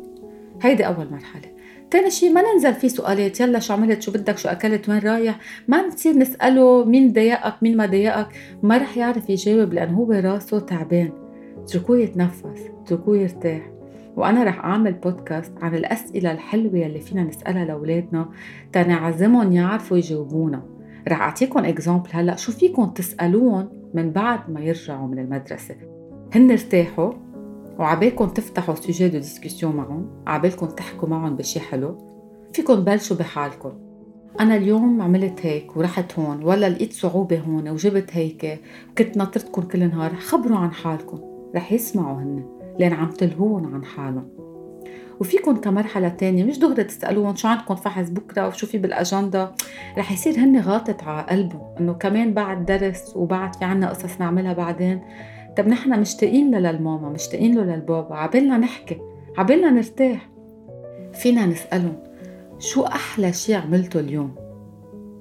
هيدي 0.63 0.87
أول 0.87 1.07
مرحلة. 1.11 1.60
تاني 1.91 2.11
شيء 2.11 2.33
ما 2.33 2.43
ننزل 2.53 2.75
فيه 2.75 2.89
سؤالات. 2.89 3.41
يلا 3.41 3.59
شو 3.59 3.73
عملت؟ 3.73 4.03
شو 4.03 4.13
بدك؟ 4.13 4.39
شو 4.39 4.49
أكلت؟ 4.49 4.89
وين 4.89 4.99
رايح؟ 4.99 5.39
ما 5.69 5.87
نصير 5.87 6.19
نسأله 6.19 6.85
مين 6.85 7.13
ضايقك 7.13 7.55
مين 7.63 7.77
ما 7.77 7.87
ضايقك. 7.87 8.29
ما 8.63 8.77
رح 8.79 8.97
يعرف 8.97 9.31
يجاوب 9.31 9.73
لأنه 9.73 9.97
هو 9.99 10.13
راسه 10.13 10.59
تعبان. 10.59 11.13
اتركوه 11.63 11.99
يتنفس 11.99 12.61
اتركوه 12.83 13.17
يرتاح. 13.17 13.71
وأنا 14.17 14.45
رح 14.45 14.65
أعمل 14.65 14.93
بودكاست 14.93 15.53
عن 15.63 15.75
الأسئلة 15.75 16.33
الحلوة 16.33 16.87
اللي 16.87 17.01
فينا 17.01 17.23
نسألها 17.23 17.65
لأولادنا. 17.65 18.29
تنعزمهم 18.73 19.53
يعرفوا 19.53 19.97
يجاوبونا. 19.97 20.63
رح 21.09 21.21
أعطيكم 21.21 21.65
exemple 21.65 22.09
هلأ. 22.13 22.37
شو 22.37 22.53
فيكم 22.53 22.87
تسألوهم 22.87 23.69
من 23.95 24.11
بعد 24.11 24.51
ما 24.51 24.61
يرجعوا 24.61 25.09
من 25.09 25.19
المدرسة؟ 25.19 25.77
هن 26.35 26.51
ارتاحوا؟ 26.51 27.13
وعبالكم 27.81 28.29
تفتحوا 28.29 28.75
sujet 28.75 29.09
de 29.09 29.19
discussion 29.19 29.77
معهم 29.77 30.07
عبالكم 30.27 30.67
تحكوا 30.67 31.09
معهم 31.09 31.37
بشي 31.37 31.61
حلو. 31.61 31.99
فيكم 32.53 32.75
تبلشوا 32.75 33.17
بحالكم. 33.17 33.73
أنا 34.41 34.57
اليوم 34.57 35.03
عملت 35.03 35.47
هيك 35.47 35.77
ورحت 35.77 36.19
هون 36.19 36.45
ولا 36.45 36.69
لقيت 36.69 36.93
صعوبة 36.93 37.39
هون 37.39 37.69
وجبت 37.69 38.11
هيك 38.13 38.61
وكنت 38.91 39.17
ناطرتكم 39.17 39.63
كل 39.63 39.89
نهار. 39.89 40.15
خبروا 40.15 40.59
عن 40.59 40.73
حالكم. 40.73 41.21
رح 41.55 41.73
يسمعوا 41.73 42.19
هن 42.19 42.45
لأن 42.79 42.93
عم 42.93 43.11
تلهون 43.11 43.75
عن 43.75 43.85
حالهم. 43.85 44.29
وفيكم 45.21 45.57
كمرحلة 45.57 46.09
تانية 46.09 46.45
مش 46.45 46.59
دغري 46.59 46.85
تسألوهم 46.85 47.37
شو 47.37 47.49
عندكم 47.49 47.75
فحص 47.75 48.09
بكرة 48.09 48.49
وشو 48.49 48.67
في 48.67 48.79
بالأجندة. 48.79 49.53
رح 49.99 50.13
يصير 50.13 50.39
هن 50.39 50.61
غاطت 50.61 51.03
على 51.03 51.27
قلبهم 51.31 51.75
إنه 51.81 51.93
كمان 51.93 52.35
بعد 52.35 52.67
درس 52.67 53.17
وبعد 53.17 53.57
في 53.57 53.65
عنا 53.65 53.91
قصص 53.91 54.21
نعملها 54.21 54.53
بعدين. 54.53 55.01
طب 55.57 55.69
نحن 55.69 56.01
مشتاقين 56.01 56.55
للماما 56.55 57.09
مشتاقين 57.09 57.55
له 57.55 57.63
للبابا 57.63 58.15
عبالنا 58.15 58.59
نحكي 58.59 58.99
عبالنا 59.39 59.71
نرتاح. 59.71 60.31
فينا 61.13 61.47
نسألهم 61.47 61.97
شو 62.59 62.83
أحلى 62.83 63.33
شي 63.33 63.55
عملته 63.55 64.01
اليوم؟ 64.01 64.35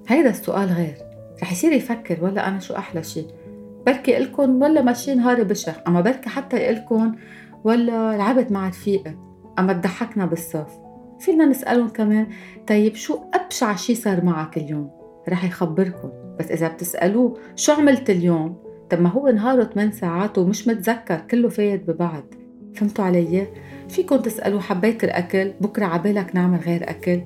هيدا 0.07 0.29
السؤال 0.29 0.69
غير. 0.69 0.95
رح 1.41 1.51
يصير 1.51 1.71
يفكر 1.71 2.23
ولا 2.23 2.47
أنا 2.47 2.59
شو 2.59 2.75
أحلى 2.75 3.03
شي؟ 3.03 3.25
بركي 3.85 4.17
إلكن 4.17 4.63
ولا 4.63 4.81
ماشي 4.81 5.15
نهاري 5.15 5.43
بشع 5.43 5.73
أما 5.87 6.01
بركي 6.01 6.29
حتى 6.29 6.69
إلكن 6.69 7.11
ولا 7.63 8.17
لعبت 8.17 8.51
مع 8.51 8.67
رفيقة 8.67 9.15
أما 9.59 9.73
تضحكنا 9.73 10.25
بالصف. 10.25 10.77
فينا 11.19 11.45
نسألهم 11.45 11.89
كمان 11.89 12.27
طيب 12.67 12.95
شو 12.95 13.19
أبشع 13.33 13.75
شي 13.75 13.95
صار 13.95 14.25
معك 14.25 14.57
اليوم؟ 14.57 14.91
رح 15.29 15.45
يخبركم 15.45 16.09
بس 16.39 16.51
إذا 16.51 16.67
بتسألوه 16.67 17.37
شو 17.55 17.71
عملت 17.71 18.09
اليوم؟ 18.09 18.68
طب 18.89 19.01
ما 19.01 19.09
هو 19.09 19.29
نهاره 19.29 19.63
8 19.63 19.91
ساعات 19.91 20.37
ومش 20.37 20.67
متذكر 20.67 21.21
كله 21.31 21.49
فايت 21.49 21.89
ببعض. 21.89 22.23
فهمتوا 22.75 23.05
علي؟ 23.05 23.47
فيكم 23.89 24.17
تسألوا 24.17 24.59
حبيت 24.59 25.03
الأكل 25.03 25.51
بكرة 25.61 25.85
عبالك 25.85 26.35
نعمل 26.35 26.57
غير 26.57 26.89
أكل. 26.89 27.21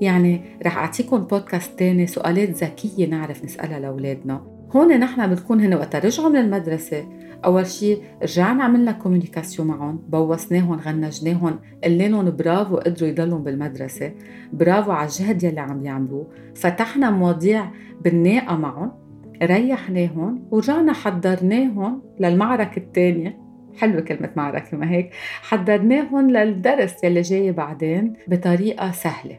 يعني 0.00 0.58
رح 0.66 0.78
أعطيكم 0.78 1.18
بودكاست 1.18 1.78
تاني 1.78 2.06
سؤالات 2.06 2.50
ذكية 2.50 3.06
نعرف 3.06 3.44
نسألها 3.44 3.80
لأولادنا. 3.80 4.42
هون 4.76 5.00
نحن 5.00 5.26
بنكون 5.26 5.60
هنا 5.60 5.76
وقت 5.76 5.96
رجعوا 5.96 6.28
من 6.28 6.36
المدرسة. 6.36 7.04
أول 7.44 7.66
شيء 7.66 8.02
رجعنا 8.22 8.64
عملنا 8.64 8.92
كوميونيكاسيون 8.92 9.68
معهم 9.68 10.02
بوسناهم 10.08 10.80
غنجناهم 10.80 11.58
قلنا 11.84 12.02
لهم 12.02 12.36
برافو 12.36 12.76
قدروا 12.76 13.08
يضلوا 13.08 13.38
بالمدرسة. 13.38 14.12
برافو 14.52 14.90
على 14.90 15.08
الجهد 15.08 15.42
يلي 15.42 15.60
عم 15.60 15.84
يعملوه. 15.84 16.26
فتحنا 16.54 17.10
مواضيع 17.10 17.70
بناءة 18.04 18.56
معهم. 18.56 19.03
ريحناهم 19.46 20.48
ورجعنا 20.50 20.92
حضرناهم 20.92 22.02
للمعركة 22.20 22.78
الثانية 22.78 23.38
حلوة 23.76 24.00
كلمة 24.00 24.30
معركة 24.36 24.76
ما 24.76 24.90
هيك؟ 24.90 25.10
حضرناهم 25.42 26.30
للدرس 26.30 27.04
يلي 27.04 27.20
جاي 27.20 27.52
بعدين 27.52 28.12
بطريقة 28.28 28.90
سهلة. 28.90 29.38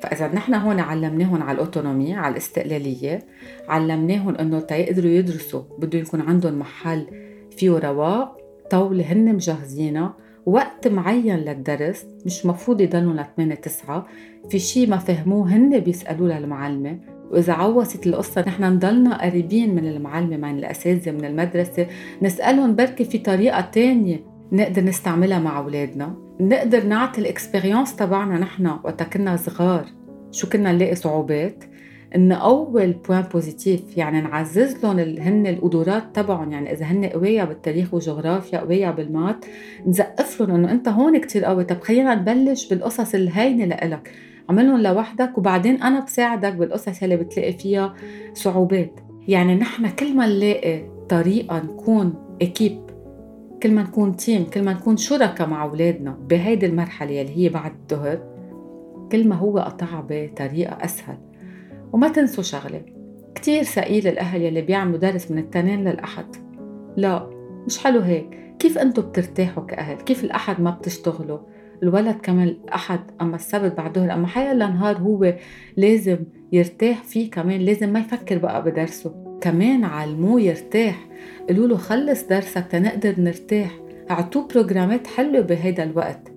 فإذا 0.00 0.34
نحن 0.34 0.54
هون 0.54 0.80
علمناهم 0.80 1.42
على 1.42 1.54
الأوتونومية 1.54 2.16
على 2.16 2.32
الاستقلالية 2.32 3.18
علمناهم 3.68 4.34
إنه 4.34 4.60
تيقدروا 4.60 5.10
يدرسوا 5.10 5.62
بده 5.78 5.98
يكون 5.98 6.20
عندهم 6.20 6.58
محل 6.58 7.06
فيه 7.50 7.78
رواق 7.78 8.36
طاولة 8.70 9.12
هن 9.12 9.34
مجهزينها 9.34 10.14
وقت 10.46 10.88
معين 10.88 11.36
للدرس 11.36 12.06
مش 12.26 12.46
مفروض 12.46 12.80
يضلوا 12.80 13.12
ل 13.12 13.24
8 13.36 13.54
9 13.54 14.06
في 14.50 14.58
شيء 14.58 14.90
ما 14.90 14.96
فهموه 14.96 15.56
هن 15.56 15.80
بيسألوه 15.80 16.38
للمعلمة. 16.38 16.98
وإذا 17.34 17.52
عوصت 17.52 18.06
القصة 18.06 18.44
نحن 18.46 18.64
نضلنا 18.64 19.22
قريبين 19.22 19.74
من 19.74 19.86
المعلمة 19.86 20.36
من 20.36 20.58
الأساتذة 20.58 21.10
من 21.10 21.24
المدرسة. 21.24 21.86
نسألهم 22.22 22.76
بركي 22.76 23.04
في 23.04 23.18
طريقة 23.18 23.60
تانية 23.60 24.20
نقدر 24.52 24.84
نستعملها 24.84 25.38
مع 25.38 25.58
أولادنا. 25.58 26.14
نقدر 26.40 26.84
نعطي 26.84 27.20
ال 27.20 27.27
expérience 27.27 27.96
تبعنا 27.96 28.38
نحن 28.38 28.66
وقت 28.66 29.02
كنا 29.02 29.36
صغار. 29.36 29.84
شو 30.30 30.48
كنا 30.48 30.72
نلاقي 30.72 30.94
صعوبات؟ 30.94 31.64
إن 32.16 32.32
أول 32.32 32.92
point 32.92 33.22
positif 33.22 33.96
يعني 33.96 34.20
نعزز 34.20 34.84
لهم 34.84 34.98
هن 34.98 35.46
القدرات 35.46 36.02
تبعهم. 36.14 36.52
يعني 36.52 36.72
إذا 36.72 36.84
هن 36.84 37.04
قوية 37.04 37.44
بالتاريخ 37.44 37.94
والجغرافيا 37.94 38.58
قوية 38.58 38.90
بال 38.90 39.05
maths 39.05 39.44
نزقف 39.86 40.40
لهم 40.40 40.54
إنه 40.54 40.72
أنت 40.72 40.88
هون 40.88 41.18
كتير 41.20 41.44
قوي. 41.44 41.64
طب 41.64 41.80
خلينا 41.80 42.14
نبلش 42.14 42.68
بالقصص 42.68 43.14
الهينه 43.14 43.64
لإلك. 43.64 44.10
عملهم 44.48 44.80
لوحدك 44.80 45.38
وبعدين 45.38 45.82
أنا 45.82 46.00
بساعدك 46.00 46.52
بالقصص 46.52 47.02
اللي 47.02 47.16
بتلاقي 47.16 47.52
فيها 47.52 47.94
صعوبات. 48.34 49.00
يعني 49.28 49.54
نحن 49.54 49.88
كل 49.88 50.16
ما 50.16 50.26
نلاقي 50.26 50.82
طريقة 51.08 51.58
نكون 51.62 52.14
اكيب 52.42 52.80
كل 53.62 53.72
ما 53.72 53.82
نكون 53.82 54.16
تيم 54.16 54.44
كل 54.44 54.62
ما 54.62 54.72
نكون 54.72 54.96
شركاء 54.96 55.48
مع 55.48 55.64
أولادنا 55.64 56.18
بهيدي 56.28 56.66
المرحلة 56.66 57.20
اللي 57.20 57.36
هي 57.36 57.48
بعد 57.48 57.72
الظهر 57.92 58.18
كل 59.12 59.28
ما 59.28 59.34
هو 59.36 59.58
قطعها 59.58 60.06
بطريقة 60.08 60.84
أسهل. 60.84 61.18
وما 61.92 62.08
تنسوا 62.08 62.42
شغلة 62.42 62.82
كتير 63.34 63.62
ثقيل 63.62 64.06
الأهل 64.06 64.42
يلي 64.42 64.62
بيعملوا 64.62 64.98
درس 64.98 65.30
من 65.30 65.38
التنين 65.38 65.88
للأحد. 65.88 66.26
لا 66.96 67.30
مش 67.66 67.78
حلو 67.78 68.00
هيك. 68.00 68.54
كيف 68.58 68.78
أنتوا 68.78 69.02
بترتاحوا 69.02 69.62
كأهل؟ 69.66 69.96
كيف 69.96 70.24
الأحد 70.24 70.60
ما 70.60 70.70
بتشتغلوا؟ 70.70 71.38
الولد 71.84 72.16
كمان 72.22 72.48
الأحد 72.48 73.00
أما 73.20 73.36
السبت 73.36 73.76
بعد 73.76 73.98
ظهر 73.98 74.12
أما 74.12 74.26
حيلا 74.26 74.66
نهار 74.66 74.96
هو 74.96 75.34
لازم 75.76 76.18
يرتاح 76.52 77.02
فيه 77.02 77.30
كمان 77.30 77.60
لازم 77.60 77.92
ما 77.92 78.00
يفكر 78.00 78.38
بقى 78.38 78.64
بدرسه. 78.64 79.38
كمان 79.40 79.84
علموه 79.84 80.40
يرتاح 80.40 81.06
قالوا 81.48 81.68
له 81.68 81.76
خلص 81.76 82.26
درسك 82.26 82.66
تنقدر 82.70 83.14
نرتاح. 83.18 83.70
أعطوه 84.10 84.48
بروجرامات 84.48 85.06
حلوة 85.06 85.40
بهيدا 85.40 85.82
الوقت. 85.82 86.32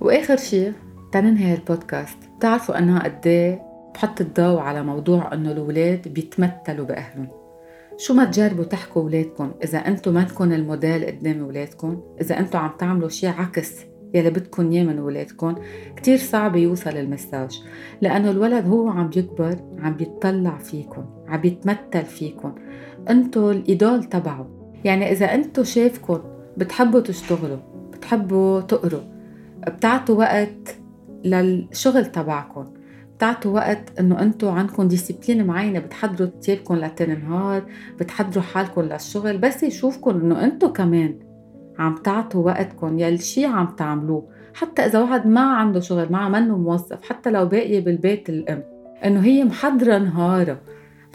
وآخر 0.00 0.36
شيء 0.36 0.72
تننهي 1.12 1.54
البودكاست. 1.54 2.18
بتعرفوا 2.38 2.78
أنا 2.78 3.04
قد 3.04 3.26
إيه 3.26 3.62
بحط 3.94 4.20
الضوء 4.20 4.58
على 4.58 4.82
موضوع 4.82 5.34
إنه 5.34 5.52
الأولاد 5.52 6.08
بيتمثلوا 6.08 6.86
بأهلهم. 6.86 7.28
شو 7.98 8.14
ما 8.14 8.24
تجربوا 8.24 8.64
تحكوا 8.64 9.02
أولادكم 9.02 9.50
إذا 9.64 9.78
أنتم 9.78 10.14
ما 10.14 10.24
تكون 10.24 10.52
الموديل 10.52 11.06
قدام 11.06 11.40
أولادكم 11.40 12.00
إذا 12.20 12.38
أنتم 12.38 12.58
عم 12.58 12.70
تعملوا 12.78 13.08
شيء 13.08 13.30
عكس 13.30 13.89
يلي 14.14 14.30
بدكم 14.30 14.70
اياه 14.70 14.84
من 14.84 14.98
ولادكم 14.98 15.54
كتير 15.96 16.18
صعب 16.18 16.56
يوصل 16.56 16.90
المساج 16.90 17.62
لأنه 18.00 18.30
الولد 18.30 18.66
هو 18.66 18.88
عم 18.88 19.08
بيكبر 19.08 19.56
عم 19.78 19.94
بيطلع 19.94 20.58
فيكم 20.58 21.04
عم 21.28 21.40
بيتمثل 21.40 22.04
فيكم 22.04 22.54
انتو 23.10 23.50
الإيدول 23.50 24.04
تبعه 24.04 24.48
يعني 24.84 25.12
إذا 25.12 25.34
انتو 25.34 25.62
شايفكم 25.62 26.20
بتحبوا 26.56 27.00
تشتغلوا 27.00 27.58
بتحبوا 27.92 28.60
تقروا 28.60 29.00
بتعطوا 29.68 30.14
وقت 30.14 30.78
للشغل 31.24 32.06
تبعكم 32.06 32.64
بتعطوا 33.16 33.54
وقت 33.54 33.98
إنه 33.98 34.22
انتو 34.22 34.48
عندكم 34.48 34.88
ديسيبلين 34.88 35.46
معينة 35.46 35.78
بتحضروا 35.78 36.28
تيابكم 36.28 36.74
لتاني 36.74 37.14
نهار 37.14 37.62
بتحضروا 37.98 38.42
حالكم 38.42 38.80
للشغل 38.80 39.38
بس 39.38 39.62
يشوفكم 39.62 40.10
إنه 40.10 40.44
انتو 40.44 40.72
كمان 40.72 41.29
عم 41.78 41.94
تعطوا 41.94 42.46
وقتكم 42.46 42.98
يلي 42.98 43.18
شي 43.18 43.44
عم 43.44 43.66
تعملوه. 43.66 44.28
حتى 44.54 44.82
إذا 44.82 44.98
واحد 44.98 45.26
ما 45.26 45.40
عنده 45.40 45.80
شغل 45.80 46.12
ما 46.12 46.28
منه 46.28 46.58
موظف 46.58 47.02
حتى 47.02 47.30
لو 47.30 47.46
باقيه 47.46 47.80
بالبيت 47.80 48.28
الأم 48.28 48.62
إنه 49.04 49.20
هي 49.20 49.44
محضرة 49.44 49.98
نهارها 49.98 50.60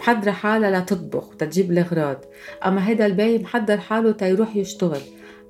محضرة 0.00 0.30
حالها 0.30 0.80
لتطبخ 0.80 1.30
وتجيب 1.30 1.70
الأغراض. 1.70 2.24
أما 2.66 2.88
هيدا 2.88 3.06
الباقي 3.06 3.38
محضر 3.38 3.78
حاله 3.78 4.12
تيروح 4.12 4.56
يشتغل. 4.56 5.00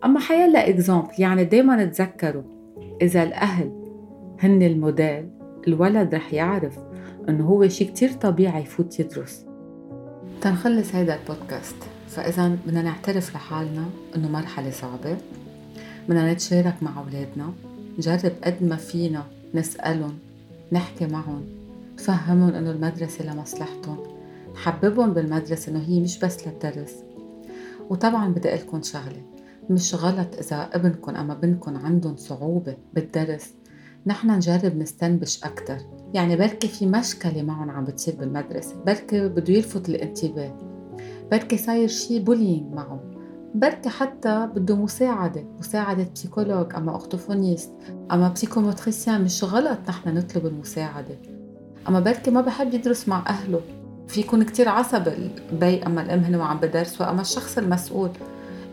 أما 0.05 0.21
حيلا 0.21 0.69
إكزامبل 0.69 1.09
يعني 1.19 1.45
دايما 1.45 1.85
تذكروا 1.85 2.43
إذا 3.03 3.23
الأهل 3.23 3.73
هن 4.41 4.63
الموديل 4.63 5.31
الولد 5.69 6.15
رح 6.15 6.35
يعرف 6.35 6.79
إنه 7.29 7.45
هو 7.45 7.69
شي 7.69 7.85
كتير 7.85 8.13
طبيعي 8.13 8.63
يفوت 8.63 9.01
يدرس. 9.01 9.47
تنخلص 10.41 10.95
هيدا 10.95 11.19
البودكاست. 11.21 11.77
فإذا 12.17 12.49
بدنا 12.67 12.83
نعترف 12.83 13.35
لحالنا 13.35 13.85
إنه 14.17 14.29
مرحلة 14.29 14.71
صعبة 14.71 15.17
بدنا 16.09 16.33
نتشارك 16.33 16.83
مع 16.83 17.01
أولادنا 17.01 17.53
نجرب 17.99 18.33
قد 18.45 18.63
ما 18.63 18.77
فينا 18.77 19.25
نسألهم 19.55 20.19
نحكي 20.73 21.07
معهم 21.07 21.45
نفهمهم 21.95 22.55
إنه 22.55 22.71
المدرسة 22.71 23.25
لمصلحتهم 23.25 23.99
نحببهم 24.55 25.13
بالمدرسة 25.13 25.73
إنه 25.73 25.85
هي 25.89 26.01
مش 26.01 26.19
بس 26.19 26.49
للدرس. 26.49 26.95
وطبعا 27.91 28.29
بدي 28.29 28.49
أقلكن 28.49 28.83
شغلة 28.83 29.23
مش 29.71 29.95
غلط 29.95 30.29
إذا 30.39 30.71
ابنكم 30.73 31.17
أما 31.17 31.35
بنتكم 31.35 31.77
عندهم 31.77 32.17
صعوبة 32.17 32.77
بالدرس 32.95 33.55
نحن 34.07 34.31
نجرب 34.31 34.77
نستنبش 34.77 35.45
أكتر. 35.45 35.79
يعني 36.15 36.37
بركي 36.37 36.69
في 36.69 36.87
مشكلة 36.87 37.43
معهم 37.43 37.71
عم 37.71 37.85
بتصير 37.85 38.15
بالمدرسة 38.17 38.75
بركي 38.87 39.29
بده 39.29 39.55
يلفت 39.55 39.89
الانتباه. 39.89 40.76
بركي 41.31 41.57
صاير 41.57 41.89
شي 41.89 42.19
bullying 42.21 42.75
معه 42.75 43.01
بركي 43.55 43.89
حتى 43.89 44.49
بده 44.55 44.77
مساعدة 44.77 45.45
مساعدة 45.59 46.07
psychologue 46.15 46.75
أما 46.75 46.93
orthophoniste 46.93 47.73
أما 48.13 48.29
psychomotricien 48.29 49.25
مش 49.25 49.45
غلط 49.45 49.79
نحن 49.89 50.15
نطلب 50.15 50.47
المساعدة. 50.47 51.19
أما 51.89 52.01
بركي 52.01 52.31
ما 52.31 52.41
بحب 52.41 52.75
يدرس 52.75 53.09
مع 53.09 53.25
أهله. 53.29 53.61
في 54.09 54.21
يكون 54.21 54.43
كتير 54.43 54.69
عصبي 54.69 55.09
البي 55.09 55.83
أما 55.87 56.03
الأم 56.03 56.21
هن 56.21 56.35
وعم 56.35 56.61
بدرسوا 56.61 57.11
أما 57.11 57.21
الشخص 57.21 57.59
المسؤول. 57.59 58.11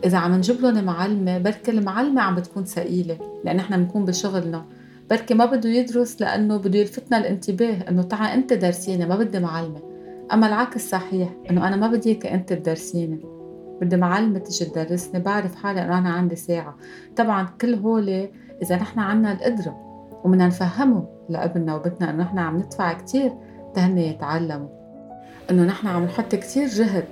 إذا 0.04 0.18
عم 0.18 0.34
نجيب 0.34 0.60
لهم 0.60 0.84
معلمة 0.84 1.38
بركي 1.38 1.70
المعلمة 1.70 2.22
عم 2.22 2.34
بتكون 2.34 2.64
ثقيلة 2.64 3.18
لأن 3.44 3.58
إحنا 3.58 3.76
بنكون 3.76 4.04
بشغلنا. 4.04 4.64
بركي 5.10 5.34
ما 5.34 5.44
بده 5.46 5.68
يدرس 5.68 6.20
لأنه 6.20 6.56
بده 6.56 6.78
يلفتنا 6.78 7.18
الانتباه 7.18 7.88
إنه 7.88 8.02
تعا 8.02 8.34
أنت 8.34 8.52
درسيني 8.52 9.06
ما 9.06 9.16
بدي 9.16 9.40
معلمة. 9.40 9.93
أما 10.32 10.46
العكس 10.46 10.90
صحيح 10.90 11.28
إنه 11.50 11.68
أنا 11.68 11.76
ما 11.76 11.86
بدي 11.86 12.08
إياك 12.08 12.26
أنت 12.26 12.52
تدرسيني. 12.52 13.20
بدي 13.80 13.96
معلمة 13.96 14.38
تجي 14.38 14.64
تدرسني 14.64 15.20
بعرف 15.20 15.54
حالي 15.54 15.82
إنه 15.82 15.98
أنا 15.98 16.10
عندي 16.10 16.36
ساعة. 16.36 16.76
طبعا 17.16 17.48
كل 17.60 17.74
هول 17.74 18.28
إذا 18.62 18.76
نحن 18.76 19.00
عنا 19.00 19.32
القدرة 19.32 19.76
وبدنا 20.24 20.46
نفهمه 20.46 21.06
لأبننا 21.28 21.74
وبنتنا 21.74 22.10
إنه 22.10 22.22
نحن 22.22 22.38
عم 22.38 22.56
ندفع 22.56 22.92
كتير 22.92 23.32
تهن 23.74 23.98
يتعلموا. 23.98 24.68
إنه 25.50 25.62
نحن 25.62 25.86
عم 25.86 26.04
نحط 26.04 26.34
كتير 26.34 26.68
جهد 26.68 27.04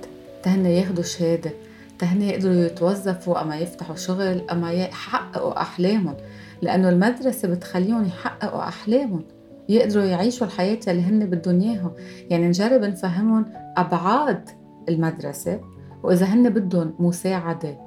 تهن 0.43 0.65
ياخدوا 0.65 1.03
شهادة 1.03 1.51
تهن 1.99 2.21
يقدروا 2.21 2.53
يتوظفوا 2.53 3.41
أما 3.41 3.57
يفتحوا 3.57 3.95
شغل 3.95 4.49
أما 4.51 4.71
يحققوا 4.71 5.61
أحلامهم. 5.61 6.15
لأنه 6.61 6.89
المدرسة 6.89 7.47
بتخليهم 7.47 8.05
يحققوا 8.05 8.67
أحلامهم. 8.67 9.23
يقدروا 9.69 10.03
يعيشوا 10.03 10.47
الحياة 10.47 10.79
اللي 10.87 11.01
هن 11.01 11.25
بدهم 11.25 11.61
إياها. 11.61 11.91
يعني 12.29 12.47
نجرب 12.47 12.81
نفهمهم 12.81 13.45
أبعاد 13.77 14.49
المدرسة 14.89 15.59
وإذا 16.03 16.25
هن 16.25 16.49
بدهم 16.49 16.93
مساعدة 16.99 17.77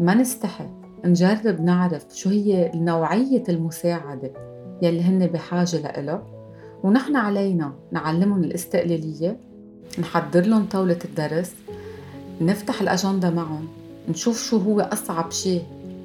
ما 0.00 0.14
نستحي 0.14 0.66
نجرب 1.04 1.60
نعرف 1.60 2.06
شو 2.14 2.30
هي 2.30 2.70
نوعية 2.74 3.42
المساعدة 3.48 4.32
يلي 4.82 5.02
هن 5.02 5.26
بحاجة 5.26 5.76
لإلها 5.76 6.22
ونحن 6.82 7.16
علينا 7.16 7.72
نعلمهم 7.92 8.44
الاستقلالية 8.44 9.36
نحضر 9.98 10.40
لهم 10.40 10.66
طاولة 10.66 10.98
الدرس 11.04 11.54
نفتح 12.40 12.80
الأجندة 12.80 13.30
معهم 13.30 13.68
نشوف 14.08 14.42
شو 14.42 14.56
هو 14.56 14.80
أصعب 14.80 15.30
شيء 15.30 15.62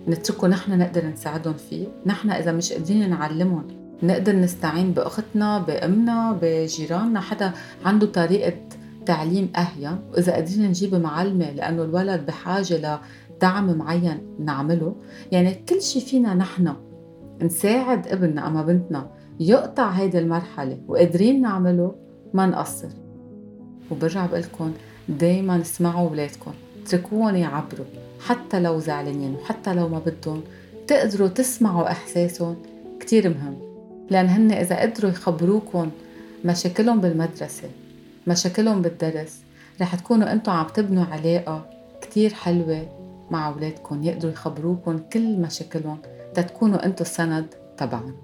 نتركه 0.08 0.48
نحن 0.48 0.80
نقدر 0.80 1.06
نساعدهم 1.06 1.54
فيه. 1.54 1.88
نحن 2.06 2.30
إذا 2.30 2.52
مش 2.52 2.74
قادرين 2.74 3.10
نعلمهم 3.10 3.68
نقدر 4.04 4.36
نستعين 4.36 4.92
بأختنا 4.92 5.60
بأمنا 5.60 6.40
بجيراننا 6.42 7.20
حدا 7.20 7.52
عنده 7.86 8.08
طريقة 8.08 8.54
تعليم 9.06 9.50
أهين 9.56 9.98
وإذا 10.14 10.34
قادرين 10.34 10.68
نجيب 10.68 10.96
معلمة 10.96 11.52
لأنه 11.52 11.84
الولد 11.84 12.26
بحاجة 12.26 13.00
لدعم 13.38 13.78
معين 13.78 14.22
نعمله. 14.40 14.96
يعني 15.32 15.54
كل 15.70 15.82
شيء 15.82 16.02
فينا 16.02 16.34
نحن 16.34 16.74
نساعد 17.42 18.08
ابننا 18.08 18.48
أما 18.48 18.62
بنتنا 18.62 19.08
يقطع 19.40 19.90
هيدي 19.90 20.20
المرحلة 20.20 20.78
وقادرين 20.88 21.42
نعمله 21.42 21.96
ما 22.34 22.46
نقصر. 22.46 22.90
وبرجع 23.92 24.26
بقلكن 24.26 24.72
دايما 25.10 25.62
اسمعوا 25.62 26.10
ولادكم 26.10 26.52
اتركوهم 26.84 27.36
يعبروا. 27.36 27.86
حتى 28.26 28.60
لو 28.60 28.80
زعلانين 28.80 29.36
وحتى 29.36 29.74
لو 29.74 29.88
ما 29.88 30.00
بدهم 30.00 30.42
تقدروا 30.88 31.28
تسمعوا 31.28 31.92
إحساسهم. 31.92 32.56
كتير 33.00 33.30
مهم. 33.30 33.65
لأن 34.10 34.28
هن 34.28 34.52
إذا 34.52 34.82
قدروا 34.82 35.12
يخبروكم 35.12 35.92
مشاكلهم 36.46 37.02
بالمدرسة 37.02 37.70
مشاكلهم 38.28 38.82
بالدرس 38.82 39.40
رح 39.82 39.96
تكونوا 39.96 40.32
أنتم 40.32 40.52
عم 40.52 40.68
تبنوا 40.68 41.06
علاقة 41.06 41.70
كتير 42.02 42.34
حلوة 42.34 42.88
مع 43.32 43.48
أولادكم 43.48 44.04
يقدروا 44.04 44.32
يخبروكم 44.32 44.98
كل 45.14 45.38
مشاكلهم 45.38 45.98
تتكونوا 46.34 46.86
أنتم 46.86 47.02
السند 47.02 47.46
تبعهم 47.78 48.16